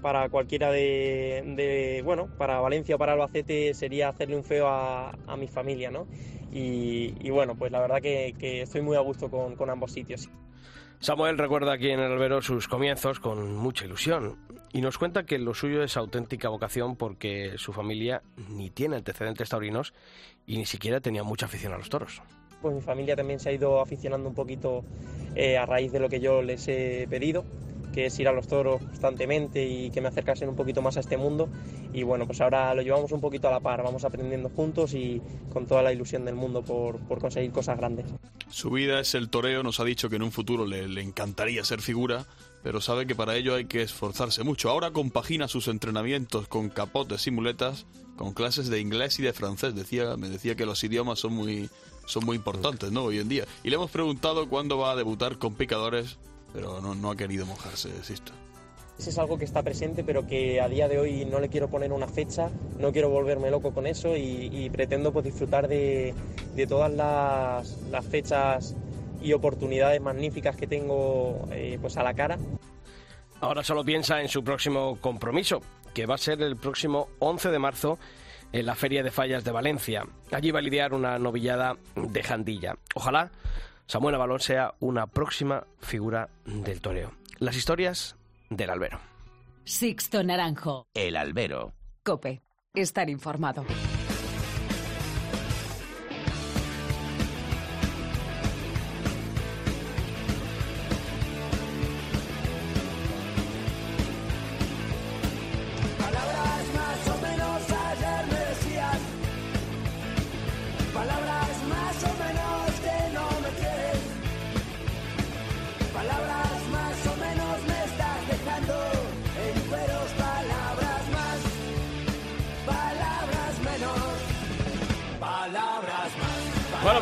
[0.00, 5.36] para cualquiera de, bueno, para Valencia o para Albacete sería hacerle un feo a, a
[5.36, 6.06] mi familia, ¿no?
[6.52, 10.30] Y, bueno, pues la verdad que, estoy muy a gusto con, con ambos sitios.
[11.00, 14.38] Samuel recuerda aquí en el albero sus comienzos con mucha ilusión
[14.72, 19.48] y nos cuenta que lo suyo es auténtica vocación porque su familia ni tiene antecedentes
[19.48, 19.94] taurinos
[20.46, 22.22] y ni siquiera tenía mucha afición a los toros.
[22.62, 24.84] Pues mi familia también se ha ido aficionando un poquito
[25.34, 27.44] eh, a raíz de lo que yo les he pedido,
[27.96, 31.00] que es ir a los toros constantemente y que me acercasen un poquito más a
[31.00, 31.48] este mundo.
[31.94, 35.22] Y bueno, pues ahora lo llevamos un poquito a la par, vamos aprendiendo juntos y
[35.50, 38.04] con toda la ilusión del mundo por, por conseguir cosas grandes.
[38.50, 41.64] Su vida es el toreo, nos ha dicho que en un futuro le, le encantaría
[41.64, 42.26] ser figura
[42.62, 44.68] pero sabe que para ello hay que esforzarse mucho.
[44.70, 49.76] Ahora compagina sus entrenamientos con capotes y muletas con clases de inglés y de francés.
[49.76, 51.70] Decía, me decía que los idiomas son muy,
[52.06, 53.04] son muy importantes, ¿no?
[53.04, 53.44] Hoy en día.
[53.62, 56.18] Y le hemos preguntado cuándo va a debutar con picadores,
[56.56, 58.32] pero no, no ha querido mojarse, esto.
[58.98, 61.68] Eso es algo que está presente, pero que a día de hoy no le quiero
[61.68, 66.14] poner una fecha, no quiero volverme loco con eso y, pretendo pues, disfrutar de,
[66.54, 68.74] de todas las, las fechas
[69.20, 72.38] y oportunidades magníficas que tengo eh, pues a la cara.
[73.42, 75.60] Ahora solo piensa en su próximo compromiso,
[75.92, 77.98] que va a ser el próximo 11 de marzo
[78.50, 80.04] en la Feria de Fallas de Valencia.
[80.32, 82.76] Allí va a lidiar una novillada de Jandilla.
[82.94, 83.30] Ojalá
[83.86, 87.12] Samuel Avalón sea una próxima figura del toreo.
[87.38, 88.16] Las historias
[88.50, 88.98] del albero.
[89.64, 90.86] Sixto Naranjo.
[90.94, 91.72] El albero.
[92.04, 92.42] Cope.
[92.74, 93.64] Estar informado.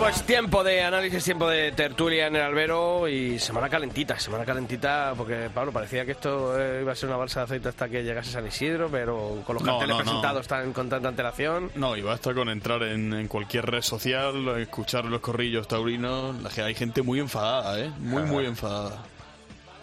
[0.04, 5.14] Pues tiempo de análisis, tiempo de tertulia en el albero y semana calentita, semana calentita,
[5.16, 8.02] porque Pablo parecía que esto eh, iba a ser una balsa de aceite hasta que
[8.04, 10.04] llegase San Isidro, pero con los No, carteles no, no.
[10.04, 11.70] presentados están con tanta antelación.
[11.74, 16.50] No, y basta con entrar en, en cualquier red social, escuchar los corrillos taurinos, la
[16.50, 17.90] que hay gente muy enfadada, ¿eh?
[17.98, 18.98] Muy, muy enfadada.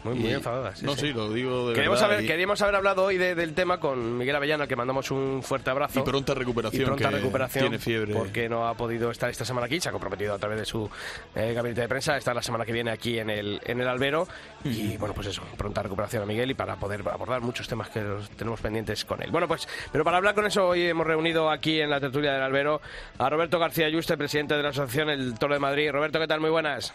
[0.03, 0.75] Muy, muy enfadada.
[0.75, 1.07] sí, no, sí.
[1.07, 2.13] sí, lo digo de Queríamos verdad.
[2.15, 5.11] haber, y- queríamos haber hablado hoy de- del tema con Miguel Avellano, al que mandamos
[5.11, 5.99] un fuerte abrazo.
[5.99, 8.13] Y pronta recuperación, Y pronta que recuperación, tiene fiebre.
[8.13, 10.89] Porque no ha podido estar esta semana aquí, se ha comprometido a través de su
[11.35, 14.27] eh, gabinete de prensa, está la semana que viene aquí en el, en el albero.
[14.63, 18.01] Y bueno, pues eso, pronta recuperación a Miguel y para poder abordar muchos temas que
[18.37, 19.29] tenemos pendientes con él.
[19.31, 22.41] Bueno, pues, pero para hablar con eso, hoy hemos reunido aquí en la tertulia del
[22.41, 22.81] albero
[23.17, 25.91] a Roberto García Yuste, presidente de la Asociación El Toro de Madrid.
[25.91, 26.39] Roberto, ¿qué tal?
[26.41, 26.93] Muy buenas.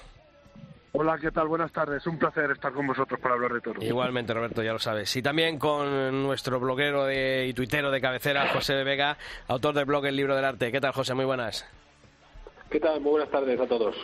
[0.98, 1.46] Hola, ¿qué tal?
[1.46, 2.06] Buenas tardes.
[2.06, 3.82] Un placer estar con vosotros para hablar de toro.
[3.82, 5.14] Igualmente, Roberto, ya lo sabes.
[5.14, 10.06] Y también con nuestro bloguero de, y tuitero de cabecera, José Vega, autor del blog
[10.06, 10.72] El Libro del Arte.
[10.72, 11.12] ¿Qué tal, José?
[11.12, 11.66] Muy buenas.
[12.70, 12.98] ¿Qué tal?
[13.02, 13.94] Muy buenas tardes a todos.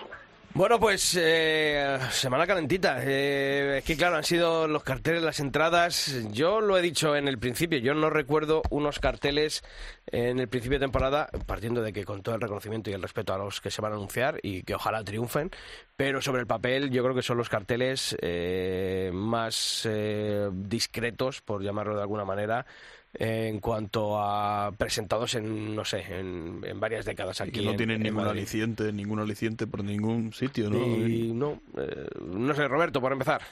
[0.54, 2.98] Bueno, pues eh, semana calentita.
[3.02, 6.14] Eh, es que claro, han sido los carteles, las entradas.
[6.30, 9.64] Yo lo he dicho en el principio, yo no recuerdo unos carteles
[10.06, 13.32] en el principio de temporada, partiendo de que con todo el reconocimiento y el respeto
[13.32, 15.50] a los que se van a anunciar y que ojalá triunfen,
[15.96, 21.62] pero sobre el papel yo creo que son los carteles eh, más eh, discretos, por
[21.62, 22.66] llamarlo de alguna manera,
[23.14, 27.50] en cuanto a presentados en, no sé, en, en varias décadas aquí.
[27.52, 28.38] que no en- tienen en ningún Madrid.
[28.40, 30.78] aliciente, ningún aliciente por ningún sitio, ¿no?
[30.78, 33.42] Y no, eh, no sé, Roberto, por empezar.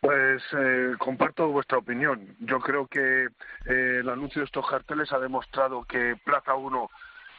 [0.00, 2.34] Pues eh, comparto vuestra opinión.
[2.40, 3.24] Yo creo que
[3.66, 6.90] eh, el anuncio de estos carteles ha demostrado que Plaza 1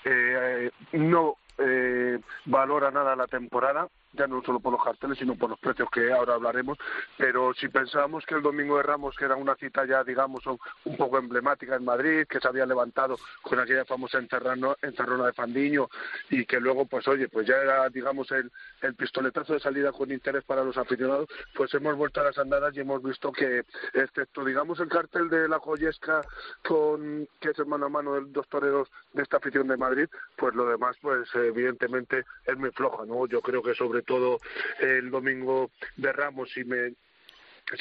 [0.05, 5.49] eh, no eh, valora nada la temporada, ya no solo por los carteles, sino por
[5.49, 6.77] los precios que ahora hablaremos.
[7.17, 10.59] Pero si pensábamos que el Domingo de Ramos, que era una cita ya, digamos, un,
[10.97, 15.89] poco emblemática en Madrid, que se había levantado con aquella famosa encerrona de Fandiño
[16.29, 20.11] y que luego, pues oye, pues ya era, digamos, el, el pistoletazo de salida con
[20.11, 24.43] interés para los aficionados, pues hemos vuelto a las andadas y hemos visto que, excepto,
[24.43, 26.21] digamos, el cartel de la Joyesca,
[26.63, 30.07] con, que es el mano a mano de dos toreros de esta afición de Madrid,
[30.35, 33.27] pues lo demás, pues evidentemente es muy floja, ¿no?
[33.27, 34.39] Yo creo que sobre todo
[34.79, 36.93] el domingo de Ramos, si me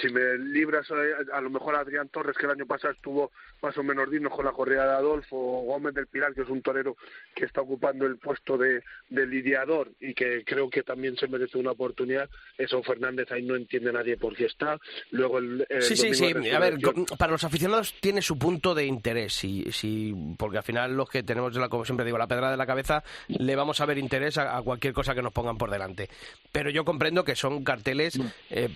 [0.00, 3.32] si me libras a, a lo mejor a Adrián Torres, que el año pasado estuvo
[3.62, 6.48] más o menos digno con la correa de Adolfo, o Gómez del Pilar, que es
[6.48, 6.96] un torero
[7.34, 11.58] que está ocupando el puesto de, de lidiador y que creo que también se merece
[11.58, 12.28] una oportunidad.
[12.56, 14.78] Eso Fernández ahí no entiende nadie por qué está.
[15.10, 16.50] Luego el, el Sí, sí, sí.
[16.50, 16.78] A ver,
[17.18, 21.22] para los aficionados tiene su punto de interés, sí, sí, porque al final los que
[21.22, 24.38] tenemos, la, como siempre digo, la pedra de la cabeza, le vamos a ver interés
[24.38, 26.08] a, a cualquier cosa que nos pongan por delante.
[26.52, 28.18] Pero yo comprendo que son carteles
[28.50, 28.68] eh,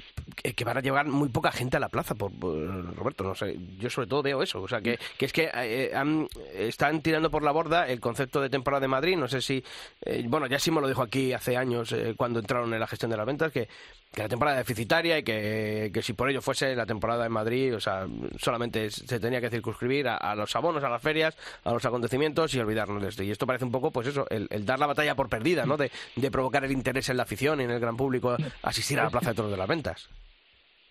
[0.42, 3.34] que, que van a llevar muy poca gente a la plaza, por, por- Roberto, no
[3.34, 7.02] sé, yo sobre todo veo eso, o sea, que, que es que eh, han- están
[7.02, 9.64] tirando por la borda el concepto de temporada de Madrid, no sé si,
[10.02, 12.86] eh, bueno, ya sí me lo dijo aquí hace años eh, cuando entraron en la
[12.86, 13.68] gestión de las ventas, que
[14.14, 17.32] que la temporada es deficitaria y que, que si por ello fuese la temporada en
[17.32, 18.06] Madrid, o sea,
[18.38, 22.54] solamente se tenía que circunscribir a, a los abonos, a las ferias, a los acontecimientos
[22.54, 23.24] y olvidarnos de esto.
[23.24, 25.76] Y esto parece un poco, pues eso, el, el dar la batalla por perdida, ¿no?
[25.76, 29.02] De, de provocar el interés en la afición y en el gran público asistir a
[29.02, 30.08] la Plaza de Toros de las Ventas.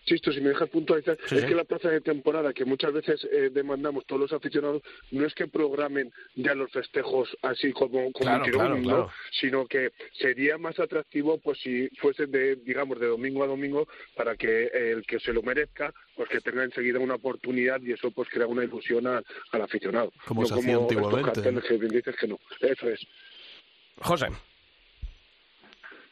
[0.06, 1.46] Sisto, si me dejas puntualizar, Sí, es sí.
[1.48, 5.34] que la plaza de temporada que muchas veces eh, demandamos todos los aficionados no es
[5.34, 8.82] que programen ya los festejos así como, como Claro, tirón, claro, ¿no?
[8.82, 9.10] claro.
[9.40, 14.36] sino que sería más atractivo pues si fuese de digamos de domingo a domingo para
[14.36, 18.28] que el que se lo merezca pues que tenga enseguida una oportunidad y eso pues
[18.28, 20.12] crea una ilusión al, al aficionado.
[20.26, 22.38] Como no se hacía antiguamente, que bien dices que no.
[22.60, 23.00] Eso es.
[24.00, 24.26] José.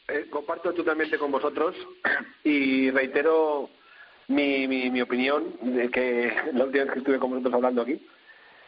[0.07, 1.75] Eh, comparto totalmente con vosotros
[2.43, 3.69] y reitero
[4.27, 7.99] mi, mi, mi opinión de que la última vez que estuve con vosotros hablando aquí,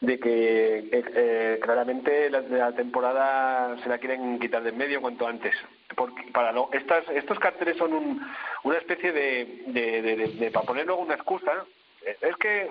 [0.01, 2.41] de que eh, eh, claramente la,
[2.73, 5.55] temporada se la quieren quitar de en medio cuanto antes.
[5.95, 8.21] Porque para lo- estas, estos carteles son un-
[8.63, 11.65] una especie de, de, de, para poner luego una excusa.
[12.05, 12.69] Eh, Es que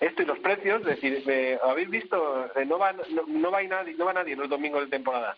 [0.00, 3.62] esto y los precios, es decir, eh, habéis visto, Eh, no va, no, no va
[3.64, 5.36] nadie, no va nadie los domingos de temporada.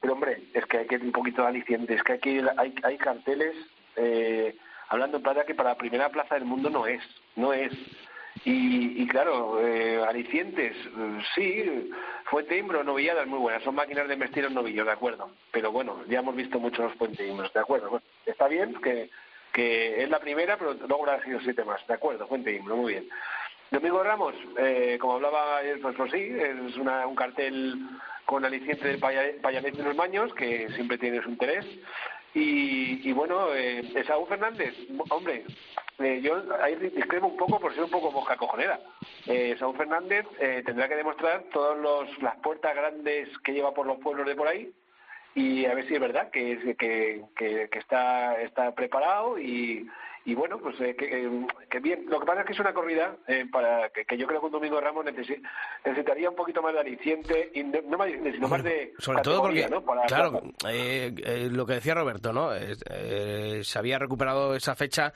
[0.00, 2.96] Pero hombre, es que hay que un poquito de aliciente, es que aquí hay, hay
[2.98, 3.54] carteles
[3.96, 4.54] eh,
[4.88, 7.02] hablando en plata que para la primera plaza del mundo no es,
[7.36, 7.72] no es.
[8.44, 11.90] Y, y claro, eh, alicientes, eh, sí,
[12.24, 15.30] Fuente Imbro, novilladas muy buenas, son máquinas de vestir en novillo, de acuerdo.
[15.52, 17.90] Pero bueno, ya hemos visto muchos Fuente Imbros, de acuerdo.
[17.90, 19.08] Bueno, está bien que,
[19.52, 22.92] que es la primera, pero luego habrá sido siete más, de acuerdo, Fuente Imbro, muy
[22.94, 23.08] bien.
[23.70, 27.76] Domingo Ramos, eh, como hablaba pues, pues sí, es una- un cartel
[28.26, 31.64] con aliciente del paya- Payanet de los Baños, que siempre tiene su interés.
[32.34, 34.74] Y, y bueno, eh, Esaú Fernández,
[35.10, 35.44] hombre,
[35.98, 38.80] eh, yo ahí discrepo un poco por ser un poco mosca cojonera.
[39.26, 41.78] Eh, Saúl Fernández eh, tendrá que demostrar todas
[42.20, 44.72] las puertas grandes que lleva por los pueblos de por ahí
[45.36, 49.88] y a ver si es verdad que, que, que, que está, está preparado y,
[50.26, 52.06] y bueno, pues eh, que, eh, que, bien.
[52.08, 54.46] Lo que pasa es que es una corrida eh, para que, que, yo creo que
[54.46, 58.62] un Domingo Ramos necesitaría un poquito más de aliciente, y no, no más, sino más
[58.62, 58.94] de.
[58.98, 59.82] Sobre todo porque, ¿no?
[59.84, 62.50] para, claro, eh, lo que decía Roberto, ¿no?
[62.54, 65.12] se había recuperado esa fecha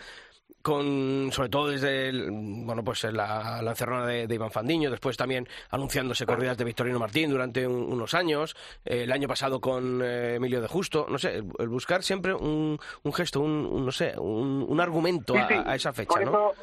[0.62, 5.16] con sobre todo desde el, bueno pues la, la encerrona de, de, Iván Fandiño, después
[5.16, 10.02] también anunciándose corridas de Victorino Martín durante un, unos años, eh, el año pasado con
[10.02, 13.84] eh, Emilio de Justo, no sé, el, el buscar siempre un, un gesto, un, un,
[13.86, 15.54] no sé, un, un argumento sí, sí.
[15.54, 16.52] A, a, esa fecha, ¿no?
[16.52, 16.54] eso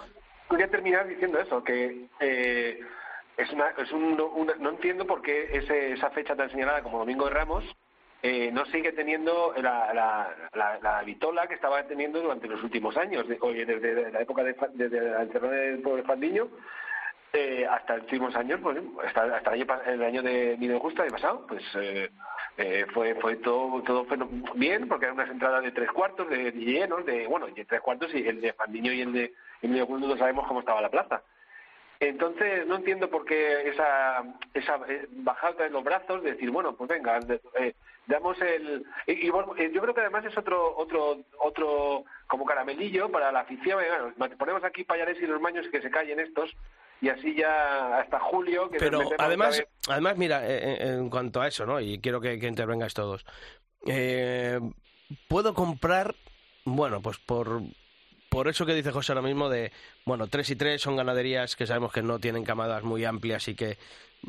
[0.50, 2.80] quería terminar diciendo eso, que eh,
[3.38, 7.00] es una, es un, una, no entiendo por qué ese, esa fecha tan señalada como
[7.00, 7.66] Domingo de Ramos
[8.28, 12.98] eh, no sigue teniendo la, la, la, la, vitola que estaba teniendo durante los últimos
[12.98, 16.48] años, de, oye, desde la época de, desde la encerrona del de Fandiño
[17.34, 21.06] eh, hasta los últimos años, pues, hasta, hasta el, año, el año de Nido Justa,
[21.06, 22.10] el pasado, pues eh,
[22.58, 24.18] eh, fue fue todo todo fue
[24.56, 27.82] bien, porque eran unas entradas de tres cuartos, de, de llenos, de bueno, de tres
[27.82, 30.90] cuartos, y el de Fandiño y el de Nido Justa no sabemos cómo estaba la
[30.90, 31.22] plaza.
[32.00, 34.24] Entonces no entiendo por qué esa,
[34.54, 37.20] esa eh, bajada de los brazos, de decir, bueno, pues venga,
[37.60, 37.74] eh,
[38.08, 43.10] damos el y, y, bueno, yo creo que además es otro otro otro como caramelillo
[43.10, 43.80] para la afición
[44.18, 46.56] bueno, ponemos aquí payares y los maños que se callen estos
[47.02, 51.66] y así ya hasta julio que pero además además mira en, en, cuanto a eso
[51.66, 53.26] no y quiero que, que intervengáis todos.
[53.88, 54.60] Eh,
[55.28, 56.16] puedo comprar
[56.64, 57.62] bueno pues por
[58.36, 59.72] por eso que dice José ahora mismo de,
[60.04, 63.56] bueno, 3 y 3 son ganaderías que sabemos que no tienen camadas muy amplias y
[63.56, 63.78] que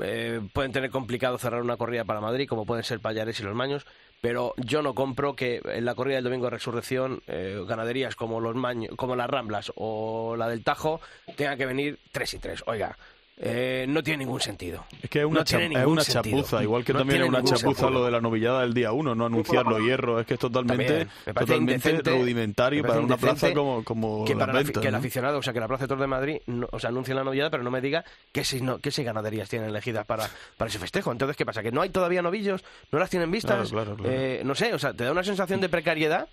[0.01, 3.57] eh, pueden tener complicado cerrar una corrida para Madrid, como pueden ser Payares y los
[3.57, 3.85] Maños,
[4.21, 8.41] pero yo no compro que en la corrida del domingo de resurrección eh, ganaderías como
[8.41, 11.01] los Maños, como las Ramblas o la del Tajo
[11.35, 12.63] tengan que venir 3 y 3.
[12.69, 12.97] Oiga,
[13.39, 14.87] eh, no tiene ningún sentido.
[15.03, 17.43] Es que es una, no cha es una chapuza, igual que no también es una
[17.43, 17.91] chapuza sentido.
[17.91, 21.07] lo de la novillada del día 1, no anunciar los hierros, es que es totalmente,
[21.27, 25.53] totalmente rudimentario para una plaza como, como que, para la, que el aficionado, o sea,
[25.53, 27.71] que la Plaza de Toros de Madrid, no, o sea, anuncie la novillada, pero no
[27.71, 31.13] me diga qué seis, no, qué seis ganaderías tienen elegidas para, para ese festejo.
[31.13, 31.63] Entonces, ¿qué pasa?
[31.63, 32.65] ¿Que no hay todavía novillos?
[32.91, 33.71] ¿No las tienen vistas?
[33.71, 34.11] Claro, claro, claro.
[34.11, 36.29] Eh, no sé, o sea, te da una sensación de precariedad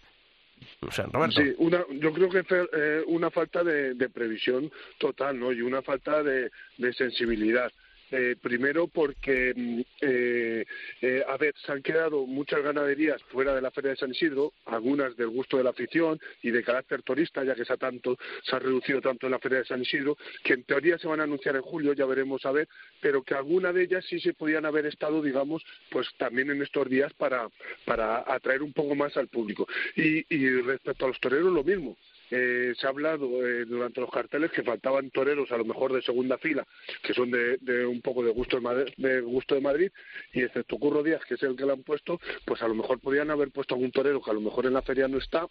[1.31, 5.51] Sí, una, yo creo que es eh, una falta de, de, previsión total, ¿no?
[5.51, 6.49] Y una falta de
[6.93, 7.71] sensibilidad.
[8.15, 9.55] Eh, primero porque,
[9.99, 10.65] eh,
[11.01, 14.53] eh, a ver, se han quedado muchas ganaderías fuera de la Feria de San Isidro,
[14.67, 18.19] algunas del gusto de la afición y de carácter turista, ya que se ha, tanto,
[18.43, 21.21] se ha reducido tanto en la Feria de San Isidro, que en teoría se van
[21.21, 22.69] a anunciar en julio, ya veremos a ver,
[23.01, 26.87] pero que alguna de ellas sí se podían haber estado, digamos, pues también en estos
[26.87, 27.49] días para,
[27.83, 29.67] para atraer un poco más al público.
[29.95, 31.97] Y, y respecto a los toreros, lo mismo.
[32.35, 36.01] Eh, se ha hablado eh, durante los carteles que faltaban toreros a lo mejor de
[36.01, 36.65] segunda fila
[37.03, 39.91] que son de, de un poco de gusto de, Madrid, de gusto de Madrid
[40.33, 42.99] y excepto Curro Díaz que es el que le han puesto pues a lo mejor
[42.99, 45.47] podrían haber puesto algún torero que a lo mejor en la feria no está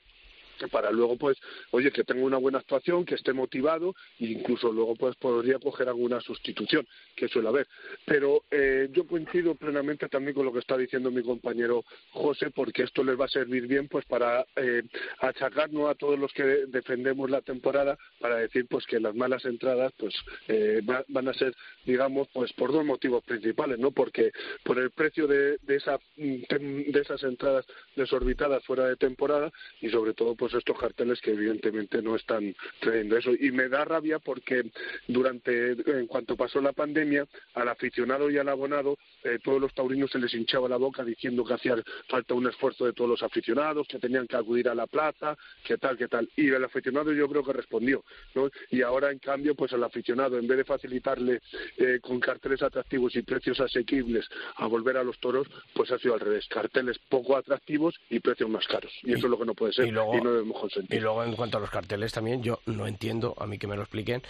[0.68, 1.38] para luego pues
[1.70, 5.88] oye que tenga una buena actuación que esté motivado e incluso luego pues podría coger
[5.88, 6.86] alguna sustitución
[7.16, 7.68] que suele haber.
[8.04, 12.82] Pero eh, yo coincido plenamente también con lo que está diciendo mi compañero José porque
[12.82, 14.82] esto les va a servir bien pues para eh,
[15.20, 19.92] achacarnos a todos los que defendemos la temporada para decir pues que las malas entradas
[19.98, 20.14] pues
[20.48, 21.54] eh, va, van a ser
[21.84, 24.32] digamos pues por dos motivos principales no porque
[24.64, 30.14] por el precio de, de esa de esas entradas desorbitadas fuera de temporada y sobre
[30.14, 33.30] todo pues estos carteles que evidentemente no están trayendo eso.
[33.38, 34.70] Y me da rabia porque
[35.08, 40.10] durante, en cuanto pasó la pandemia, al aficionado y al abonado, eh, todos los taurinos
[40.10, 41.76] se les hinchaba la boca diciendo que hacía
[42.08, 45.78] falta un esfuerzo de todos los aficionados, que tenían que acudir a la plaza, que
[45.78, 46.28] tal, que tal.
[46.36, 48.50] Y el aficionado yo creo que respondió, ¿no?
[48.70, 51.40] Y ahora, en cambio, pues al aficionado, en vez de facilitarle
[51.76, 56.14] eh, con carteles atractivos y precios asequibles a volver a los toros, pues ha sido
[56.14, 58.92] al revés, carteles poco atractivos y precios más caros.
[59.02, 59.86] Y, y eso es lo que no puede ser.
[59.86, 60.41] Y luego, y no
[60.88, 63.76] Y luego, en cuanto a los carteles también, yo no entiendo, a mí que me
[63.76, 64.22] lo expliquen,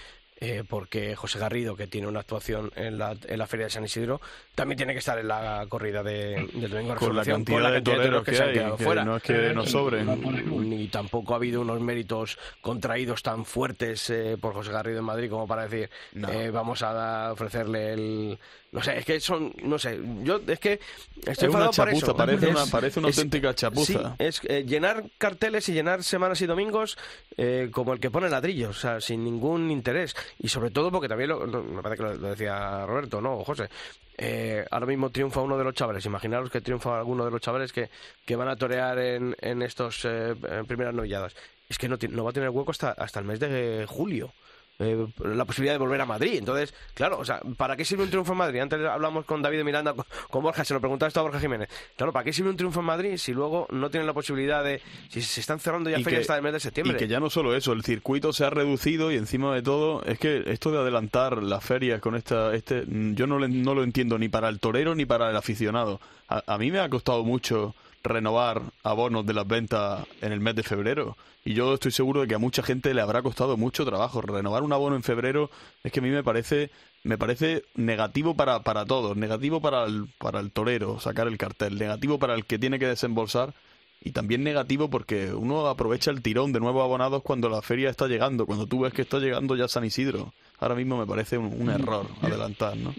[0.44, 3.84] eh, porque José Garrido, que tiene una actuación en la, en la Feria de San
[3.84, 4.20] Isidro,
[4.56, 7.70] también tiene que estar en la corrida de, del domingo con la cantidad, con la
[7.70, 9.04] de, toreros que, que, se han que fuera.
[9.04, 10.68] no es que nos sobren.
[10.68, 15.30] Ni tampoco ha habido unos méritos contraídos tan fuertes eh, por José Garrido en Madrid
[15.30, 16.28] como para decir, no.
[16.28, 18.38] eh, vamos a ofrecerle el...
[18.72, 20.80] No sé, es que son, no sé, yo es que
[21.26, 22.16] estoy es una chapuza, eso.
[22.16, 23.84] Parece, es, una, parece una es, auténtica chapuza.
[23.84, 26.96] Sí, es eh, llenar carteles y llenar semanas y domingos
[27.36, 30.16] eh, como el que pone ladrillos, o sea, sin ningún interés.
[30.38, 33.38] Y sobre todo porque también, lo, me parece que lo, decía Roberto, ¿no?
[33.38, 33.68] O José.
[34.16, 36.04] Eh, ahora mismo triunfa uno de los chavales.
[36.06, 37.90] Imaginaros que triunfa alguno de los chavales que,
[38.24, 40.34] que van a torear en, en estos eh,
[40.66, 41.34] primeras novilladas.
[41.68, 44.32] Es que no, no va a tener hueco hasta, hasta el mes de julio.
[44.78, 46.34] Eh, la posibilidad de volver a Madrid.
[46.38, 48.60] Entonces, claro, o sea, ¿para qué sirve un triunfo en Madrid?
[48.60, 51.68] Antes hablamos con David Miranda, con, con Borja, se lo preguntaba esto a Borja Jiménez.
[51.96, 54.80] Claro, ¿para qué sirve un triunfo en Madrid si luego no tienen la posibilidad de...
[55.08, 56.96] si se están cerrando ya ferias hasta el mes de septiembre?
[56.96, 60.02] Y que ya no solo eso, el circuito se ha reducido y encima de todo,
[60.04, 63.74] es que esto de adelantar las ferias con esta, este, mm, yo no, le- no
[63.74, 66.00] lo entiendo ni para el torero ni para el aficionado.
[66.28, 70.54] A, a mí me ha costado mucho renovar abonos de las ventas en el mes
[70.54, 73.84] de febrero y yo estoy seguro de que a mucha gente le habrá costado mucho
[73.84, 75.50] trabajo renovar un abono en febrero.
[75.82, 76.70] Es que a mí me parece
[77.04, 81.76] me parece negativo para, para todos, negativo para el, para el torero sacar el cartel,
[81.76, 83.54] negativo para el que tiene que desembolsar
[84.00, 88.06] y también negativo porque uno aprovecha el tirón de nuevos abonados cuando la feria está
[88.06, 90.32] llegando, cuando tú ves que está llegando ya San Isidro.
[90.60, 92.94] Ahora mismo me parece un, un error adelantar, ¿no?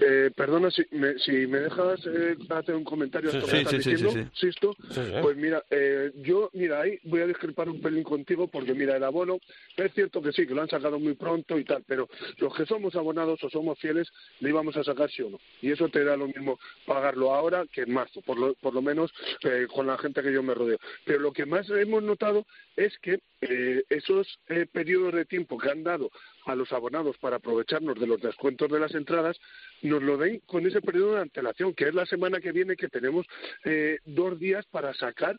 [0.00, 3.72] Eh, perdona, si me, si me dejas eh, hacer un comentario Sí, sí, que estás
[3.72, 4.30] sí, sí, diciendo.
[4.34, 4.76] Sisto,
[5.22, 9.04] pues mira, eh, yo, mira, ahí voy a discrepar un pelín contigo porque, mira, el
[9.04, 9.38] abono,
[9.76, 12.66] es cierto que sí, que lo han sacado muy pronto y tal, pero los que
[12.66, 14.08] somos abonados o somos fieles,
[14.40, 15.40] le íbamos a sacar sí o no.
[15.62, 18.82] Y eso te da lo mismo pagarlo ahora que en marzo, por lo, por lo
[18.82, 20.78] menos eh, con la gente que yo me rodeo.
[21.04, 25.70] Pero lo que más hemos notado es que eh, esos eh, periodos de tiempo que
[25.70, 26.10] han dado
[26.46, 29.38] a los abonados para aprovecharnos de los descuentos de las entradas,
[29.82, 32.88] nos lo den con ese periodo de antelación, que es la semana que viene que
[32.88, 33.26] tenemos
[33.64, 35.38] eh, dos días para sacar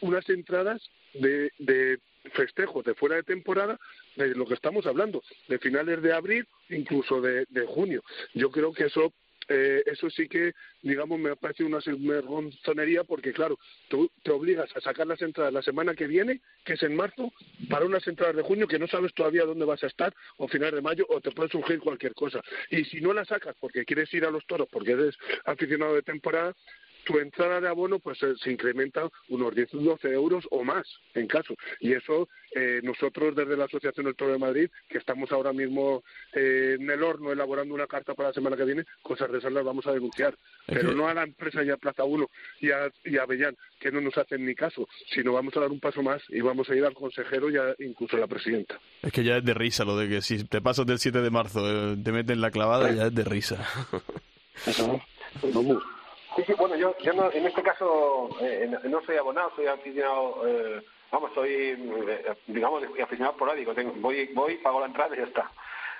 [0.00, 0.82] unas entradas
[1.14, 1.98] de, de
[2.32, 3.78] festejos de fuera de temporada
[4.16, 8.02] de lo que estamos hablando, de finales de abril, incluso de, de junio.
[8.34, 9.12] Yo creo que eso
[9.48, 14.80] eh, eso sí que, digamos, me parece una sinvergonzonería porque, claro, tú te obligas a
[14.80, 17.32] sacar las entradas la semana que viene, que es en marzo,
[17.68, 20.74] para unas entradas de junio que no sabes todavía dónde vas a estar, o finales
[20.74, 22.40] de mayo, o te puede surgir cualquier cosa.
[22.70, 26.02] Y si no la sacas porque quieres ir a los toros, porque eres aficionado de
[26.02, 26.54] temporada,
[27.04, 31.26] tu entrada de abono pues eh, se incrementa unos 10 12 euros o más en
[31.26, 31.54] caso.
[31.80, 36.02] Y eso eh, nosotros desde la Asociación del Toro de Madrid que estamos ahora mismo
[36.32, 39.52] eh, en el horno elaborando una carta para la semana que viene cosas de esas
[39.52, 40.36] las vamos a denunciar.
[40.66, 42.30] Pero no a la empresa y a Plaza 1
[42.60, 45.70] y a, y a Avellán que no nos hacen ni caso sino vamos a dar
[45.70, 48.78] un paso más y vamos a ir al consejero y a, incluso a la presidenta.
[49.02, 51.30] Es que ya es de risa lo de que si te pasas del 7 de
[51.30, 53.66] marzo eh, te meten la clavada, ya es de risa.
[56.36, 59.66] Sí, sí, bueno, yo, yo no, en este caso eh, no- no soy abonado, soy
[59.66, 60.82] aficionado, eh,
[61.12, 63.74] vamos, soy, eh, digamos, aficionado porádico.
[63.74, 65.50] Tengo, voy, voy, pago la entrada y ya está.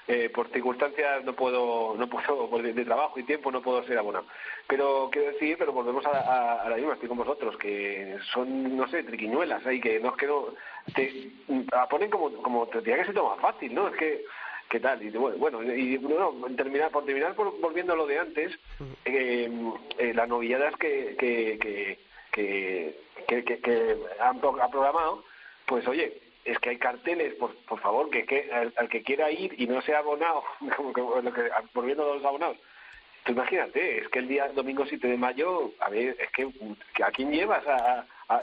[0.07, 3.97] Eh, por circunstancias no puedo, no puedo, por de, trabajo y tiempo no puedo ser
[3.97, 4.27] abonado.
[4.67, 8.77] Pero quiero decir, pero volvemos a, a, a la misma, estoy con vosotros, que son,
[8.77, 10.29] no sé, triquiñuelas ahí, que no es que
[10.95, 11.31] te
[11.73, 13.89] la ponen como, como te diría que se toma fácil, ¿no?
[13.89, 14.25] Es que,
[14.69, 15.03] ¿qué tal?
[15.03, 18.53] Y bueno, y bueno, terminar, por terminar, por, volviendo a lo de antes,
[19.05, 19.51] eh,
[19.99, 21.99] eh, la novedad es que, que, que,
[22.33, 25.25] que, que, que- han ha programado,
[25.67, 29.55] pues oye, es que hay carteles, por, por favor, que, que al, que quiera ir
[29.59, 30.43] y no sea abonado,
[30.77, 31.01] como que,
[31.73, 32.57] volviendo a los abonados,
[33.25, 36.47] Tú imagínate, es que el día domingo 7 de mayo, a ver, es que,
[36.95, 37.67] que ¿a quién llevas?
[37.67, 38.41] ¿A, a,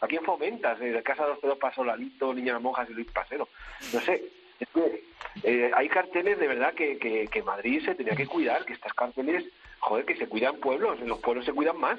[0.00, 0.80] a, quién fomentas?
[0.80, 3.46] ¿En Casa de los Pelos Pasó Lalito, Niña las Monjas y Luis Pasero?
[3.92, 4.24] No sé,
[4.58, 5.04] es que
[5.42, 8.92] eh, hay carteles de verdad que, que, que Madrid se tenía que cuidar, que estas
[8.94, 9.44] carteles,
[9.80, 11.98] joder, que se cuidan pueblos, en los pueblos se cuidan más.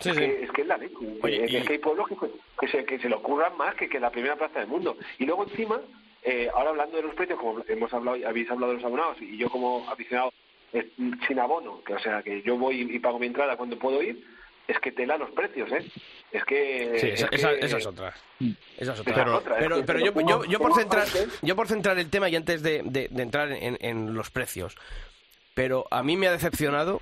[0.00, 0.20] Sí, es, sí.
[0.22, 0.92] Que, es que es la ley.
[1.22, 2.16] Oye, es, y- que hay pueblos que,
[2.60, 4.96] que, se, que se le ocurran más que, que la primera plaza del mundo.
[5.18, 5.80] Y luego encima,
[6.22, 9.36] eh, ahora hablando de los precios, como hemos hablado, habéis hablado de los abonados, y
[9.38, 10.32] yo como aficionado
[10.72, 10.90] eh,
[11.26, 14.22] sin abono, que o sea que yo voy y pago mi entrada cuando puedo ir,
[14.68, 15.84] es que tela los precios, ¿eh?
[16.32, 16.98] Es que...
[16.98, 18.14] Sí, es esa, que- esa- esa es otra.
[18.76, 19.12] Esa es otra.
[19.12, 21.06] Esa es Pero, otra, es pero, que pero se yo, yo, yo por centrar,
[21.42, 24.76] yo por centrar el tema y antes de, de- de entrar en, en los precios,
[25.54, 27.00] pero a mí me ha decepcionado,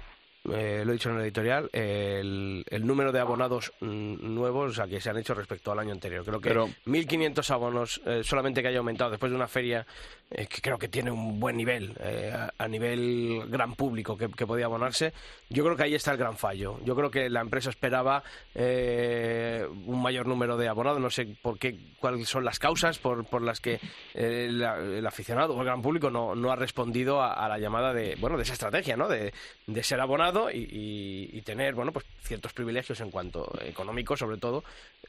[0.53, 4.74] eh, lo he dicho en el editorial, el, el número de abonados mm, nuevos o
[4.74, 6.24] sea, que se han hecho respecto al año anterior.
[6.24, 9.86] Creo que Pero- 1.500 abonos, eh, solamente que haya aumentado después de una feria
[10.30, 14.28] eh, que creo que tiene un buen nivel, eh, a, a nivel gran público que,
[14.30, 15.12] que podía abonarse,
[15.49, 16.78] yo creo que ahí está el gran fallo.
[16.84, 18.22] Yo creo que la empresa esperaba
[18.55, 23.24] eh, un mayor número de abonados, no sé por qué, cuáles son las causas por,
[23.26, 23.78] por las que
[24.14, 27.92] la- el aficionado o el gran público no, no ha respondido a, a la llamada
[27.92, 29.09] de, bueno, de esa estrategia, ¿no?
[29.09, 29.32] De,
[29.66, 34.37] de ser abonado y, y- y tener, bueno, pues ciertos privilegios en cuanto económicos, sobre
[34.39, 34.64] todo,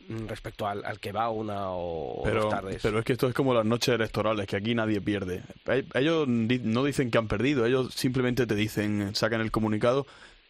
[0.08, 2.80] mm, respecto al, al que va una o Pero, dos tardes.
[2.82, 5.44] pero es que esto es como las noches electorales, que aquí nadie pierde.
[5.94, 10.06] Ellos no dicen que han perdido, ellos simplemente te dicen, sacan el comunicado.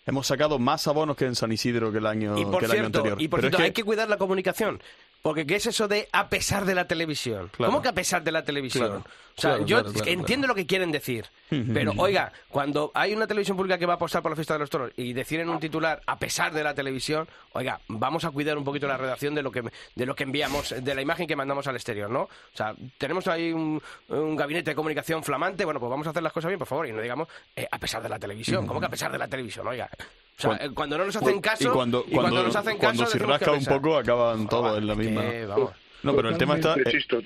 [0.07, 2.71] Hemos sacado más abonos que en San Isidro que el año, Y por que el
[2.73, 3.19] año anterior.
[3.19, 4.80] y por Pero es cierto, que- hay que cuidar la comunicación.
[5.26, 7.49] Porque ¿qué es eso de a pesar de la televisión?
[7.49, 7.71] Claro.
[7.71, 8.86] ¿Cómo que a pesar de la televisión?
[8.86, 9.03] Claro,
[9.36, 13.57] O sea, claro, yo entiendo lo que quieren decir, pero oiga, cuando hay una televisión
[13.57, 15.99] pública que va a apostar por la fiesta de los toros y deciden un titular
[16.05, 19.51] a pesar de la televisión, oiga, vamos a cuidar un poquito la redacción de lo
[19.51, 19.63] que
[19.95, 22.21] de lo que enviamos, de la imagen que mandamos al exterior, ¿no?
[22.26, 26.21] O sea, tenemos ahí un, un gabinete de comunicación flamante, bueno, pues vamos a hacer
[26.21, 28.67] las cosas bien, por favor, y no digamos eh, a pesar de la televisión.
[28.67, 29.65] ¿Cómo que a pesar de la televisión?
[29.65, 29.89] Oiga,
[30.38, 33.03] o sea, Cuan- eh, cuando no nos hacen caso y cuando, cuando, nos hacen cuando
[33.03, 35.29] caso se decimos que rasca un poco acaban todos en la misma.
[35.29, 35.71] que, vamos.
[36.03, 36.75] No, pero el tema está.
[36.75, 37.23] Totalmente, eh,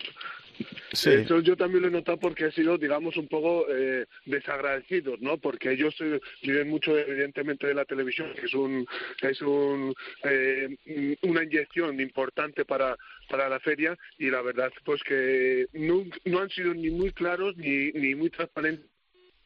[0.92, 1.10] sí.
[1.12, 5.38] Eso yo también lo he notado porque he sido, digamos, un poco eh, desagradecidos, ¿no?
[5.38, 8.86] Porque ellos eh, viven mucho, evidentemente, de la televisión, que es un
[9.22, 9.94] es un
[10.24, 12.98] eh, una inyección importante para
[13.30, 17.56] para la feria y la verdad, pues que no, no han sido ni muy claros
[17.58, 18.89] ni ni muy transparentes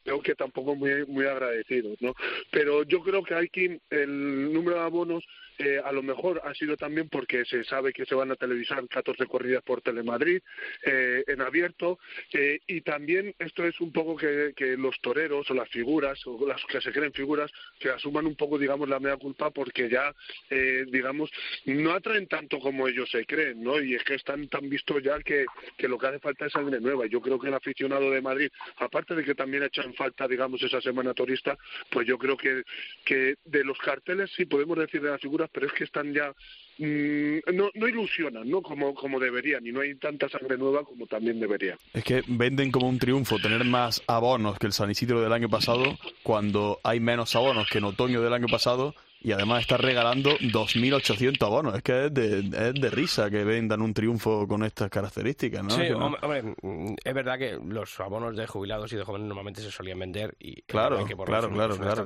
[0.04, 2.14] creo que tampoco muy muy agradecidos, ¿no?
[2.50, 5.24] Pero yo creo que aquí el número de abonos
[5.58, 8.86] eh, a lo mejor ha sido también porque se sabe que se van a televisar
[8.88, 10.40] 14 corridas por Telemadrid
[10.84, 11.98] eh, en abierto
[12.32, 16.46] eh, y también esto es un poco que, que los toreros o las figuras o
[16.46, 20.14] las que se creen figuras que asuman un poco digamos la mea culpa porque ya
[20.50, 21.30] eh, digamos
[21.66, 23.80] no atraen tanto como ellos se creen, ¿no?
[23.80, 25.46] Y es que están tan vistos ya que,
[25.78, 27.06] lo que hace falta es sangre nueva.
[27.06, 30.80] Yo creo que el aficionado de Madrid, aparte de que también echan falta digamos esa
[30.80, 31.56] semana turista,
[31.90, 32.62] pues yo creo que
[33.04, 36.34] que de los carteles sí podemos decir de las figuras, pero es que están ya
[36.78, 38.62] mm, no, ilusionan, ¿no?
[38.62, 41.76] Como, como deberían y no hay tanta sangre nueva como también debería.
[41.92, 45.48] Es que venden como un triunfo tener más abonos que el San Isidro del año
[45.48, 50.36] pasado cuando hay menos abonos que en otoño del año pasado y además está regalando
[50.38, 51.74] 2.800 abonos.
[51.76, 55.70] Es que es de, es de risa que vendan un triunfo con estas características, ¿no?
[55.70, 59.26] Sí, no- hombre, hombre, mm, es verdad que los abonos de jubilados y de jóvenes
[59.26, 62.04] normalmente se solían vender y es Claro, verdad que por claro, claro, claro,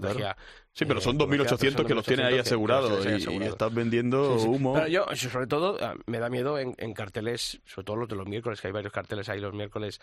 [0.72, 3.06] Sí, pero eh, son comercial, 2.800 pero que los tienes ahí 2.800 que- que asegurados
[3.06, 4.48] y, estás vendiendo Sí, sí.
[4.48, 4.74] humo.
[4.74, 8.14] Pero yo, sobre todo, ah, me da miedo en, en carteles, sobre todo los de
[8.14, 10.00] los miércoles, que hay varios carteles ahí los miércoles,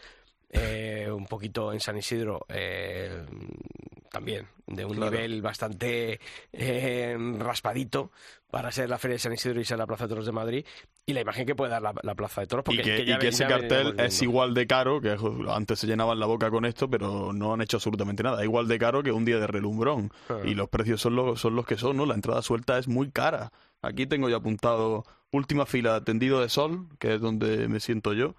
[0.50, 3.26] eh, un poquito en San Isidro, eh,
[4.12, 5.12] también, de un Claro.
[5.12, 6.20] nivel bastante
[6.54, 8.12] eh, raspadito
[8.50, 10.66] para ser la Feria de San Isidro y ser la Plaza de Toros de Madrid,
[11.06, 12.64] y la imagen que puede dar la, la Plaza de Toros.
[12.64, 15.18] y Porque que, y que ven- ese ya cartel es igual de caro, que
[15.50, 18.38] antes se llenaban la boca con esto, pero no han hecho absolutamente nada.
[18.40, 20.12] Es igual de caro que un día de relumbrón.
[20.30, 20.38] Ah.
[20.46, 22.06] Y los precios son los, son los que son, ¿no?
[22.06, 23.52] La entrada suelta es muy cara.
[23.82, 28.36] Aquí tengo ya apuntado última fila tendido de sol, que es donde me siento yo.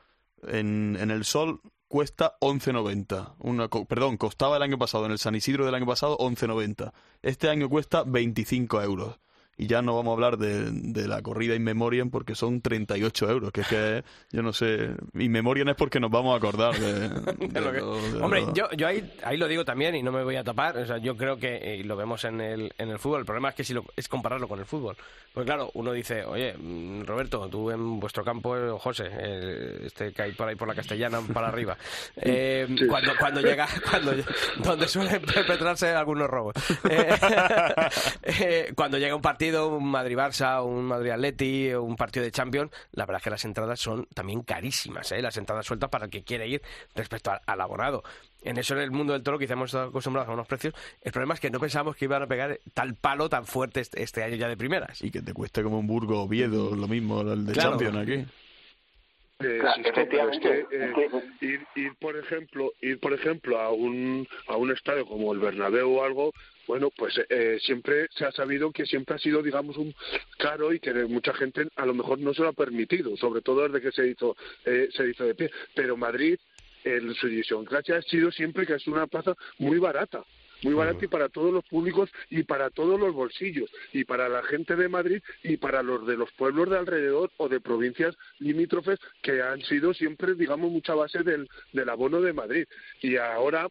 [0.49, 3.34] En, en el sol cuesta 11.90.
[3.39, 6.93] Una, perdón, costaba el año pasado, en el San Isidro del año pasado, 11.90.
[7.22, 9.18] Este año cuesta 25 euros.
[9.59, 13.31] Y ya no vamos a hablar de, de la corrida in memoriam porque son 38
[13.31, 16.75] euros, que es que, yo no sé, in memoriam es porque nos vamos a acordar
[16.79, 17.09] de...
[17.49, 20.13] De lo que- lo- Hombre, lo- yo, yo ahí, ahí lo digo también y no
[20.13, 20.77] me voy a tapar.
[20.77, 23.27] O sea, yo creo que, eh, y lo vemos en el, en el fútbol, el
[23.27, 24.97] problema es que si lo, es compararlo con el fútbol.
[25.33, 30.13] Pues claro, uno dice, oye, mm, Roberto, tú en vuestro campo, eh, José, eh, este
[30.13, 31.77] que hay por ahí por la castellana para arriba,
[32.17, 34.13] eh, cuando, cuando llega, cuando,
[34.63, 36.55] donde suelen perpetrarse algunos robos.
[36.91, 37.09] Eh,
[38.23, 43.19] eh, cuando llega un partido, un Madrid-Barça, un Madrid-Atleti, un partido de Champions, la verdad
[43.21, 45.23] es que las entradas son también carísimas, ¿eh?
[45.23, 46.63] las entradas sueltas para el que quiere ir
[46.95, 48.03] respecto al, al abonado.
[48.43, 50.73] En eso en el mundo del toro quizá hemos estado acostumbrados a unos precios.
[51.03, 54.03] El problema es que no pensábamos que iban a pegar tal palo tan fuerte este,
[54.03, 55.03] este año ya de primeras.
[55.03, 57.71] Y que te cueste como un Burgo Oviedo, lo mismo, el de Claro.
[57.71, 58.13] Champions aquí.
[59.41, 60.93] Eh, Claro, es que, eh,
[61.43, 65.93] ir, ir por ejemplo ir por ejemplo a un a un estadio como el Bernabéu
[65.99, 66.33] o algo
[66.67, 69.95] bueno pues eh, siempre se ha sabido que siempre ha sido digamos un
[70.39, 73.69] caro y que mucha gente a lo mejor no se lo ha permitido sobre todo
[73.69, 75.51] desde que se hizo eh, se hizo de pie.
[75.75, 76.39] Pero Madrid
[76.85, 80.25] en su idiosincrasia ha sido siempre que es una plaza muy barata
[80.62, 84.43] muy barata y para todos los públicos y para todos los bolsillos y para la
[84.43, 88.99] gente de Madrid y para los de los pueblos de alrededor o de provincias limítrofes
[89.23, 92.67] que han sido siempre digamos mucha base del, del abono de Madrid.
[93.03, 93.69] Y ahora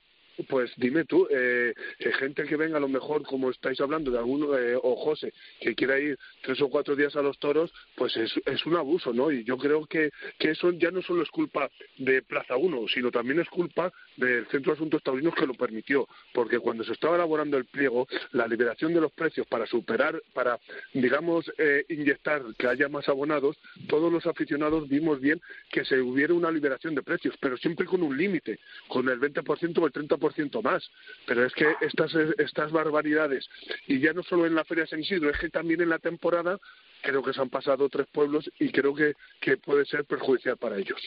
[0.47, 4.17] pues dime tú, eh, eh, gente que venga a lo mejor, como estáis hablando de
[4.17, 8.15] alguno, eh, o José, que quiera ir tres o cuatro días a los toros, pues
[8.17, 9.31] es, un abuso, ¿no?
[9.31, 13.11] Y yo creo que, que eso ya no solo es culpa de Plaza 1, sino
[13.11, 17.15] también es culpa del Centro de Asuntos Taurinos que lo permitió, porque cuando se estaba
[17.15, 20.59] elaborando el pliego, la liberación de los precios para superar, para,
[20.93, 23.57] digamos, eh, inyectar que haya más abonados,
[23.87, 28.01] todos los aficionados vimos bien que se hubiera una liberación de precios, pero siempre con
[28.01, 30.24] un límite, con el 20% o el 30%
[30.61, 30.89] más.
[31.25, 33.47] Pero es que estas, estas barbaridades,
[33.87, 36.59] y ya no solo en la Feria San Isidro, es que también en la temporada
[37.01, 40.77] creo que se han pasado tres pueblos y creo que, que puede ser perjudicial para
[40.77, 40.99] ellos.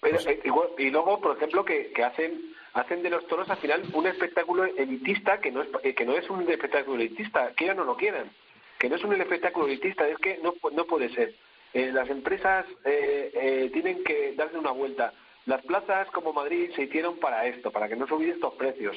[0.00, 0.42] Pero, eh,
[0.78, 4.64] y luego, por ejemplo, que, que hacen hacen de los toros al final un espectáculo
[4.64, 8.30] elitista que no es eh, que no es un espectáculo elitista, quieran o no quieran,
[8.78, 11.34] que no es un espectáculo elitista, es que no no puede ser.
[11.74, 15.12] eh, las empresas eh, eh, tienen que darse una vuelta.
[15.48, 18.94] Las plazas como Madrid se hicieron para esto, para que no subieran estos precios.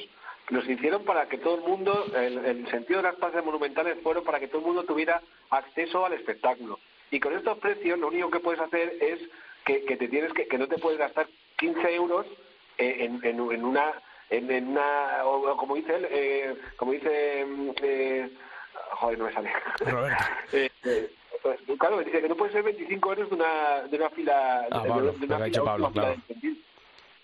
[0.49, 4.26] Los hicieron para que todo el mundo, el, el sentido de las plazas monumentales fueron
[4.26, 6.78] para que todo el mundo tuviera acceso al espectáculo.
[7.10, 9.22] Y con estos precios lo único que puedes hacer es
[9.64, 11.26] que, que te tienes que, que no te puedes gastar
[11.58, 12.26] 15 euros
[12.78, 13.93] eh, en, en, en una
[14.30, 15.20] en, en una
[15.56, 18.30] como dice él, eh, como dice mm, eh,
[18.99, 19.54] joder no me sale
[19.86, 20.24] Roberto.
[20.84, 21.12] Eh,
[21.44, 24.68] eh, pues, claro dice que no puede ser 25 euros de una de una fila
[24.72, 26.22] Ah, de, Pablo, que una fila, Pablo, fila claro.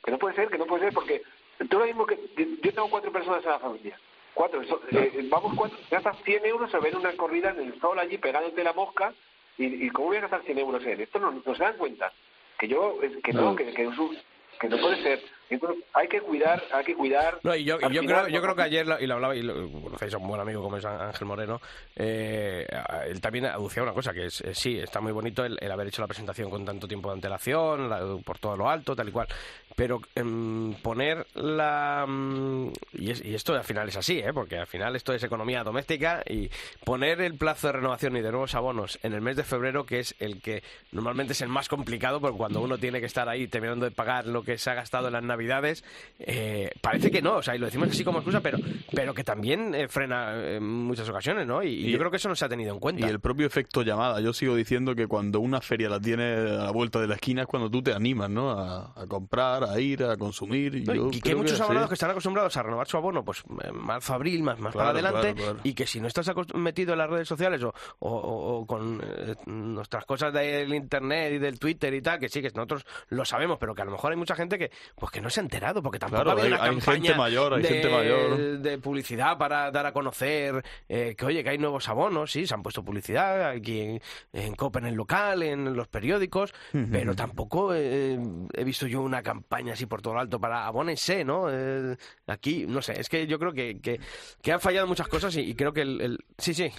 [0.03, 1.21] que no puede ser que no puede ser porque
[1.69, 3.99] tú lo mismo que yo tengo cuatro personas en la familia.
[4.33, 7.97] Cuatro eso- eh, vamos cuatro gastas 100 euros a ver una corrida en el sol
[7.99, 9.13] allí pegándote la mosca
[9.57, 12.11] y, y cómo voy a gastar 100 euros en esto no, no se dan cuenta.
[12.59, 14.17] Que yo que no, que, que, es un-
[14.59, 18.01] que no puede ser Entonces, hay que cuidar hay que cuidar No, y yo, yo,
[18.01, 20.27] final, creo, yo creo que ayer, lo- y lo hablaba, y lo conocéis a un
[20.27, 21.61] buen amigo como es Ángel Moreno,
[21.95, 22.67] eh,
[23.07, 25.87] él también aducía una cosa, que es, eh, sí, está muy bonito el, el haber
[25.87, 29.11] hecho la presentación con tanto tiempo de antelación, la- por todo lo alto, tal y
[29.11, 29.27] cual,
[29.75, 32.05] pero em, poner la...
[32.07, 34.33] mm, y, es- y esto al final es así, ¿eh?
[34.33, 36.49] porque al final esto es economía doméstica, y
[36.83, 39.99] poner el plazo de renovación y de nuevos abonos en el mes de febrero, que
[39.99, 43.47] es el que normalmente es el más complicado, porque cuando uno tiene que estar ahí
[43.47, 45.83] terminando de pagar lo que se ha gastado en las navidades,
[46.19, 48.57] eh, parece que no, o sea, y lo decimos así como excusa, pero,
[48.93, 51.61] pero que también eh, frena en muchas ocasiones, ¿no?
[51.63, 53.07] Y, y yo creo que eso no se ha tenido en Y cuenta.
[53.07, 54.19] el propio efecto llamada.
[54.19, 57.43] Yo sigo diciendo que cuando una feria la tiene a la vuelta de la esquina
[57.43, 58.49] es cuando tú te animas, ¿no?
[58.51, 60.73] A, a comprar, a ir, a consumir.
[60.75, 63.23] Y, No, yo y que hay muchos abonados que están acostumbrados a renovar su abono,
[63.23, 65.59] pues eh, marzo, abril, más, más para adelante, claro, claro.
[65.63, 69.01] y que si no estás metido en las redes sociales o, o- o- o con
[69.03, 73.23] eh, nuestras cosas del internet y del Twitter y tal, que sí, que nosotros lo
[73.25, 75.43] sabemos, pero que a lo mejor hay mucha gente que pues que no se ha
[75.43, 77.89] enterado, porque tampoco Claro, ha habido hay- una hay campaña gente mayor, hay de, gente
[77.89, 78.37] mayor.
[78.59, 82.53] de publicidad para dar a conocer eh, que, oye, que hay nuevos abonos, sí, se
[82.53, 84.01] han puesto publicidad aquí en,
[84.33, 86.53] en COPE, en el local, en los periódicos,
[86.91, 88.19] pero tampoco eh,
[88.53, 91.47] he visto yo una campaña así por todo lo alto para abónense, ¿no?
[91.51, 91.95] Eh,
[92.27, 93.99] aquí, no sé, es que yo creo que, que,
[94.41, 96.71] que han fallado muchas cosas y, y creo que el, el- Sí, sí,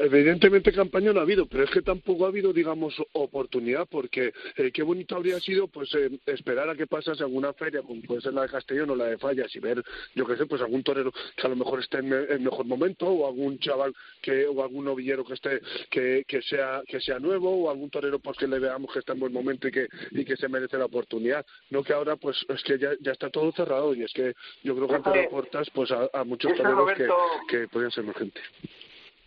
[0.00, 4.70] Evidentemente campaña no ha habido, pero es que tampoco ha habido, digamos, oportunidad, porque eh,
[4.72, 8.32] qué bonito habría sido, pues, eh, esperar a que pasase alguna feria, como puede ser
[8.34, 9.82] la de Castellón o la de Fallas, y ver,
[10.14, 12.64] yo qué sé, pues algún torero que a lo mejor esté en, me- en mejor
[12.66, 13.92] momento, o algún chaval
[14.22, 18.18] que, o algún novillero que esté, que, que sea, que sea nuevo, o algún torero,
[18.18, 20.78] pues, que le veamos que está en buen momento y que, y que se merece
[20.78, 21.44] la oportunidad.
[21.70, 24.74] No que ahora, pues, es que ya, ya está todo cerrado, y es que yo
[24.76, 27.16] creo que han puertas, pues, a, a muchos toreros que, Roberto.
[27.48, 28.42] que podrían ser emergentes.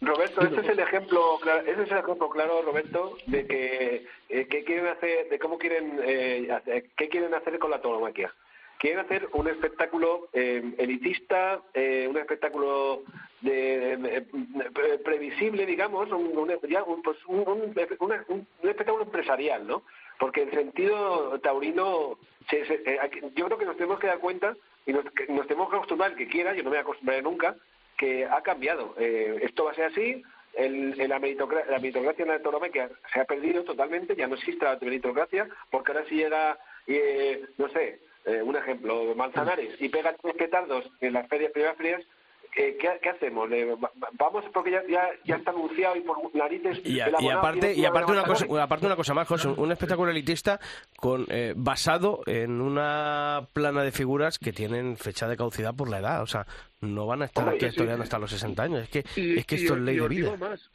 [0.02, 4.48] Roberto, ese es el ejemplo, claro, ese es el ejemplo claro, Roberto, de que eh,
[4.50, 8.34] qué quieren hacer, de cómo quieren, eh, hacer- qué quieren hacer con la tauromaquia.
[8.80, 13.04] Quieren hacer un espectáculo eh, elitista, eh, un espectáculo
[13.42, 14.26] de,
[14.74, 17.76] pre- previsible, digamos, un, un- ya un- pues un,
[18.64, 19.84] espectáculo empresarial, ¿no?
[20.20, 22.18] Porque el sentido taurino,
[22.50, 23.00] se- se- eh,
[23.36, 24.56] yo creo que nos tenemos que dar cuenta
[24.88, 26.82] y nos, que nos tenemos que acostumbrar, el que quiera, yo no me voy a
[26.82, 27.56] acostumbrar nunca,
[28.02, 28.96] que ha cambiado.
[28.98, 30.24] Eh, esto va a ser así.
[30.54, 32.36] El, el- la, meritocracia, la meritocracia en la
[33.14, 37.70] se ha perdido totalmente, ya no existe la meritocracia, porque ahora si llega, eh, no
[37.70, 42.08] sé, eh, un ejemplo, Manzanares, y pega tres petardos en las ferias, primeras ferias, eh,
[42.54, 43.50] ¿qué, qué hacemos?
[44.20, 46.80] Vamos porque ya, ya, ya está anunciado y por narices...
[46.86, 50.12] Y, a- y aparte, y aparte, una cosa, aparte una cosa más, José, un espectáculo
[50.12, 50.60] elitista
[50.98, 56.00] con eh, basado en una plana de figuras que tienen fecha de caducidad por la
[56.00, 56.22] edad.
[56.22, 56.46] O sea,
[56.82, 57.76] no van a estar Hombre, aquí sí, sí.
[57.78, 58.84] estudiando hasta los 60 años.
[58.84, 60.50] Es que, Y- es que esto es ley y de os digo vida.
[60.50, 60.70] más,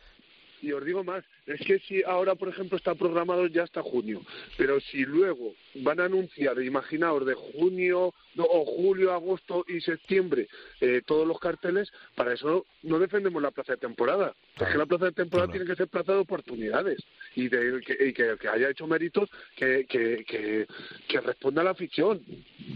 [0.62, 4.22] y os digo más, es que si ahora, por ejemplo, está programado ya hasta junio,
[4.56, 10.48] pero si luego van a anunciar, imaginaos, de junio no, o julio, agosto y septiembre,
[10.80, 14.34] eh, todos los carteles, para eso no defendemos la plaza de temporada.
[14.58, 16.98] Es que la plaza de temporada tiene que ser plaza de oportunidades
[17.34, 20.66] y, de, que, y que el que haya hecho méritos que, que, que,
[21.08, 22.22] que responda a la ficción.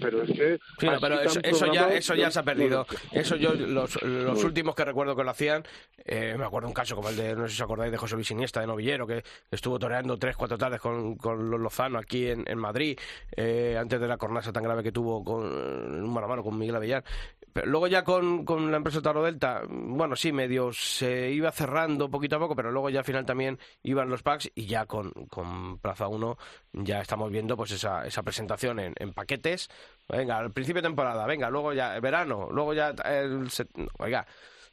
[0.00, 0.58] Pero es que...
[0.78, 2.86] Sí, no, así pero eso, eso ya, eso ya se ha perdido.
[3.12, 5.64] Eso yo, los, los últimos que recuerdo que lo hacían,
[6.04, 8.14] eh, me acuerdo un caso como el de, no sé si os acordáis, de José
[8.14, 12.28] Luis Iniesta, de Novillero, que estuvo toreando tres, cuatro tardes con, con los Lozano aquí
[12.28, 12.98] en, en Madrid,
[13.36, 16.58] eh, antes de la cornasa tan grave que tuvo con, un mano a mano con
[16.58, 17.04] Miguel Avellar.
[17.64, 22.36] Luego ya con, con la empresa Taro Delta, bueno, sí, medio se iba cerrando poquito
[22.36, 25.78] a poco, pero luego ya al final también iban los packs y ya con, con
[25.78, 26.38] Plaza 1
[26.72, 29.68] ya estamos viendo pues esa, esa presentación en, paquetes.
[30.08, 33.48] Venga, al principio de temporada, venga, luego ya verano, luego ya el...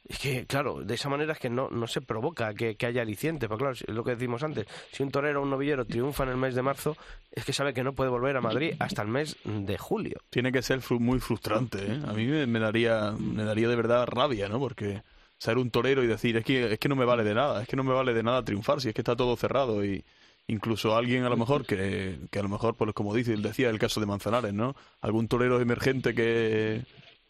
[0.08, 3.02] es que, claro, de esa manera es que no, no se provoca que, que haya
[3.02, 3.46] aliciente.
[3.46, 4.66] Pero claro, es lo que decimos antes.
[4.90, 6.96] Si un torero o un novillero triunfa en el mes de marzo,
[7.30, 10.18] es que sabe que no puede volver a Madrid hasta el mes de julio.
[10.30, 12.00] Tiene que ser fru- muy frustrante, ¿eh?
[12.06, 14.58] A mí me, me daría, me daría de verdad rabia, ¿no?
[14.58, 15.02] Porque
[15.36, 17.68] ser un torero y decir, es que, es que no me vale de nada, es
[17.68, 20.04] que no me vale de nada triunfar, si es que está todo cerrado y,
[20.50, 23.78] incluso alguien a lo mejor que, que a lo mejor, pues como dice, decía el
[23.78, 24.74] caso de Manzanares, ¿no?
[25.02, 26.82] Algún torero emergente que,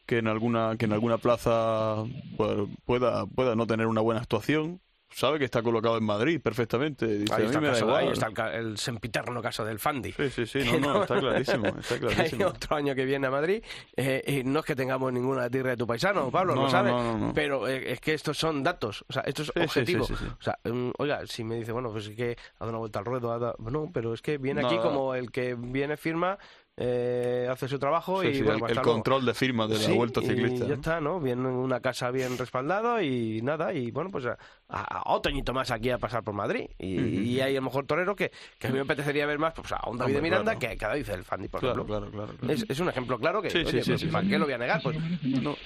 [0.09, 2.03] que en alguna que en alguna plaza
[2.39, 2.57] pues,
[2.87, 4.81] pueda pueda no tener una buena actuación
[5.11, 7.07] sabe que está colocado en Madrid perfectamente.
[7.07, 10.13] Dice, ahí, está el caso, ahí está el, el sempiterno caso del Fandi.
[10.13, 12.47] Sí, sí, sí, no, no, está clarísimo, está clarísimo.
[12.49, 13.63] otro año que viene a Madrid
[13.97, 16.93] eh, y no es que tengamos ninguna tirra de tu paisano, Pablo, No, lo sabes,
[16.93, 20.05] no, pero eh, es que estos son datos, o sea, esto es Sí, objetivo.
[20.05, 20.27] sí, sí.
[20.27, 22.99] O sea, mm, oiga, si me dice, bueno, pues es que ha dado una vuelta
[22.99, 26.39] al ruedo, ha dado- no, pero es que viene aquí como el que viene, firma,
[26.81, 29.75] eh, hace su trabajo Sí, y sí, bueno, el, pues el control de firma de
[29.75, 30.65] la Sí, vuelta ciclista.
[30.65, 30.75] Y ya ¿no?
[30.75, 31.21] está, ¿no?
[31.21, 35.71] Bien en una casa bien respaldado y nada, y bueno, pues a, otro añito más
[35.73, 36.67] aquí a pasar por Madrid.
[36.79, 39.73] Y, hay a lo mejor torero que, que a mí me apetecería ver más pues,
[39.73, 40.73] a un David de Miranda claro.
[40.73, 41.97] que, que a David el Fandi, por Claro, ejemplo.
[41.99, 42.55] claro, claro, claro.
[42.55, 44.59] Es, es un ejemplo claro que, oye, sí, pues, sí, ¿para qué lo voy a
[44.59, 44.81] negar?
[44.83, 44.97] Pues
[45.43, 45.57] No.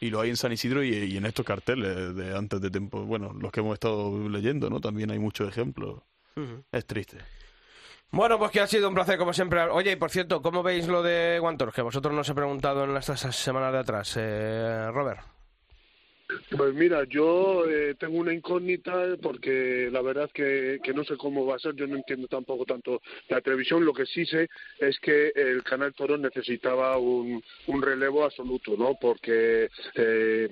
[0.00, 3.02] Y lo hay en San Isidro y, y en estos carteles de antes de tiempo,
[3.04, 4.80] bueno, los que hemos estado leyendo, ¿no?
[4.80, 6.00] También hay muchos ejemplos.
[6.70, 7.16] Es triste.
[8.10, 9.62] Bueno, pues que ha sido un placer, como siempre.
[9.64, 11.72] Oye, y por cierto, ¿cómo veis lo de Guantor?
[11.72, 14.14] Que vosotros nos he preguntado en estas semanas de atrás.
[14.16, 15.37] Eh, Robert.
[16.56, 21.46] Pues mira, yo eh, tengo una incógnita porque la verdad que, que no sé cómo
[21.46, 24.48] va a ser, yo no entiendo tampoco tanto la televisión, lo que sí sé
[24.78, 28.94] es que el canal Toro necesitaba un, un relevo absoluto, ¿no?
[29.00, 30.48] Porque eh,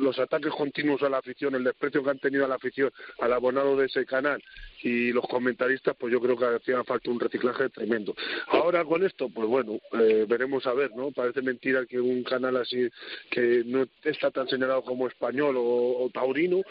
[0.00, 3.32] los ataques continuos a la afición, el desprecio que han tenido a la afición, al
[3.32, 4.42] abonado de ese canal
[4.82, 8.14] y los comentaristas, pues yo creo que hacía falta un reciclaje tremendo.
[8.48, 11.12] Ahora con esto, pues bueno, eh, veremos a ver, ¿no?
[11.12, 12.88] Parece mentira que un canal así
[13.30, 16.62] que no está tan señalado como español o, o taurino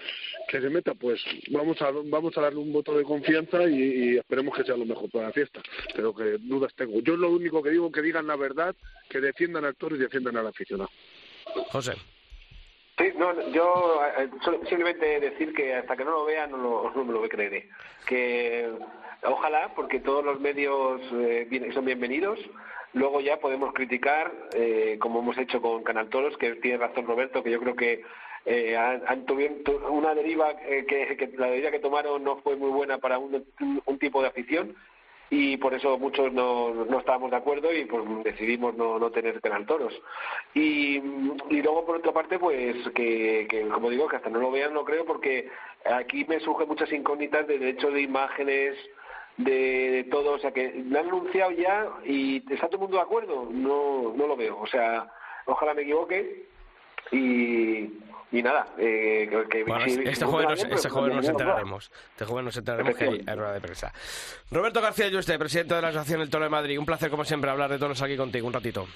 [0.48, 3.76] que se meta, pues vamos a vamos a darle un voto de confianza y,
[4.14, 5.62] y esperemos que sea lo mejor para la fiesta.
[5.96, 7.00] Pero que dudas tengo.
[7.02, 8.76] Yo lo único que digo que digan la verdad,
[9.10, 10.90] que defiendan al toro y defiendan al aficionado.
[11.72, 11.94] José.
[12.98, 14.30] Sí, no, yo eh,
[14.68, 17.70] simplemente decir que hasta que no lo vea no, lo, no me lo creeré.
[18.06, 18.70] Que
[19.24, 22.40] ojalá, porque todos los medios eh, son bienvenidos.
[22.94, 27.42] Luego ya podemos criticar, eh, como hemos hecho con Canal Toros, que tiene razón Roberto,
[27.42, 28.04] que yo creo que
[28.46, 32.38] eh, han, han tuvieron tu- una deriva eh, que, que la deriva que tomaron no
[32.38, 33.46] fue muy buena para un,
[33.86, 34.76] un tipo de afición
[35.34, 39.40] y por eso muchos no, no estábamos de acuerdo y pues decidimos no, no tener
[39.40, 39.94] canal toros.
[40.54, 44.52] Y, y luego por otra parte pues que, que como digo que hasta no lo
[44.52, 45.50] vean no creo porque
[45.86, 48.76] aquí me surgen muchas incógnitas de derecho de imágenes
[49.38, 52.98] de, de todo o sea que lo han anunciado ya y está todo el mundo
[52.98, 53.48] de acuerdo.
[53.52, 54.60] No no lo veo.
[54.60, 55.10] O sea
[55.46, 56.44] ojalá me equivoque
[57.12, 57.88] y
[58.32, 61.22] y nada eh, que, Bueno, si- este si joven, nos, bien, pues este joven nos
[61.22, 61.46] bienvenido sea.
[61.48, 61.92] enteraremos.
[62.12, 63.94] Este joven nos enteraremos que hay hay rueda de prensa.
[64.52, 66.80] Roberto García Yuste, presidente de la Asociación El Toro de Madrid.
[66.80, 68.88] Un placer, como siempre, hablar de toros aquí contigo un ratito.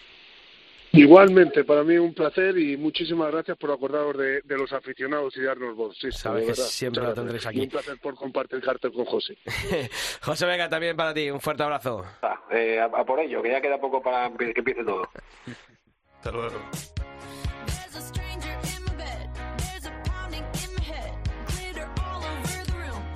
[0.91, 5.41] Igualmente, para mí un placer y muchísimas gracias por acordaros de, de los aficionados y
[5.41, 5.97] darnos voz.
[5.99, 7.59] Sí, Sabes que siempre lo tendréis aquí.
[7.59, 9.37] Y un placer por compartir cartel con José.
[10.21, 11.29] José Vega, también para ti.
[11.29, 12.05] Un fuerte abrazo.
[12.21, 15.03] Ah, eh, a, a por ello que ya queda poco para que que empiece todo
[16.17, 16.61] Hasta luego.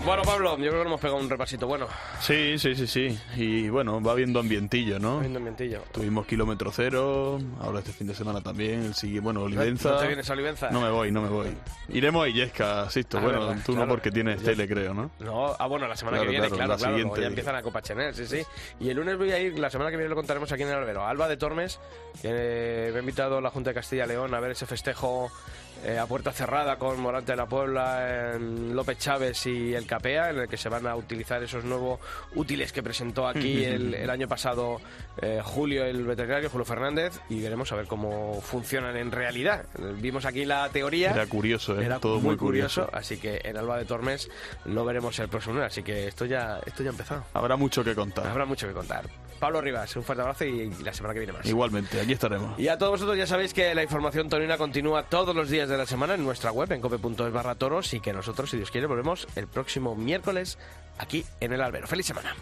[0.05, 1.85] Bueno, Pablo, yo creo que hemos pegado un repasito bueno.
[2.21, 3.19] Sí, sí, sí, sí.
[3.35, 5.19] Y bueno, va viendo ambientillo, ¿no?
[5.19, 5.83] Viendo un mentillo.
[5.91, 9.91] Tuvimos kilómetro cero, ahora este fin de semana también, el siguiente, bueno, Olivenza.
[9.91, 10.69] ¿No te vienes a Olivenza?
[10.71, 11.47] No me voy, no me voy.
[11.89, 13.17] Iremos a Illesca, Sisto.
[13.17, 13.85] Ah, bueno, verdad, tú claro.
[13.87, 15.11] no porque tienes tele, creo, ¿no?
[15.19, 17.21] No, ah, bueno, la semana Claro, que viene, claro, claro, la siguiente.
[17.21, 18.41] ya empiezan a Copa Chanel, sí, sí.
[18.79, 20.75] Y el lunes voy a ir, la semana que viene lo contaremos aquí en el
[20.75, 21.05] albero.
[21.05, 21.79] Alba de Tormes,
[22.21, 25.29] que me ha invitado a la Junta de Castilla y León a ver ese festejo
[25.83, 30.29] eh, a puerta cerrada con Morante de la Puebla, en López Chávez y el Capea,
[30.29, 31.99] en el que se van a utilizar esos nuevos
[32.35, 34.79] útiles que presentó aquí el, el año pasado
[35.21, 39.65] eh, Julio, el veterinario, Julio Fernández, y veremos a ver cómo funcionan en realidad.
[39.97, 41.11] Vimos aquí la teoría.
[41.11, 41.85] Era curioso, ¿eh?
[41.85, 42.97] Era Todo muy muy curioso, curioso.
[42.97, 44.29] así que en Alba de Tormes
[44.65, 47.23] lo veremos el próximo así que esto ya, esto ya ha empezado.
[47.33, 48.27] Habrá mucho que contar.
[48.27, 49.05] Habrá mucho que contar.
[49.39, 51.45] Pablo Rivas, un fuerte abrazo y, y la semana que viene más.
[51.45, 52.59] Igualmente, aquí estaremos.
[52.59, 55.77] Y a todos vosotros ya sabéis que la información tonina continúa todos los días de
[55.77, 58.87] la semana en nuestra web, en cope.es barra toros, y que nosotros, si Dios quiere,
[58.87, 60.57] volvemos el próximo miércoles
[60.97, 61.87] aquí en el albero.
[61.87, 62.35] ¡Feliz semana!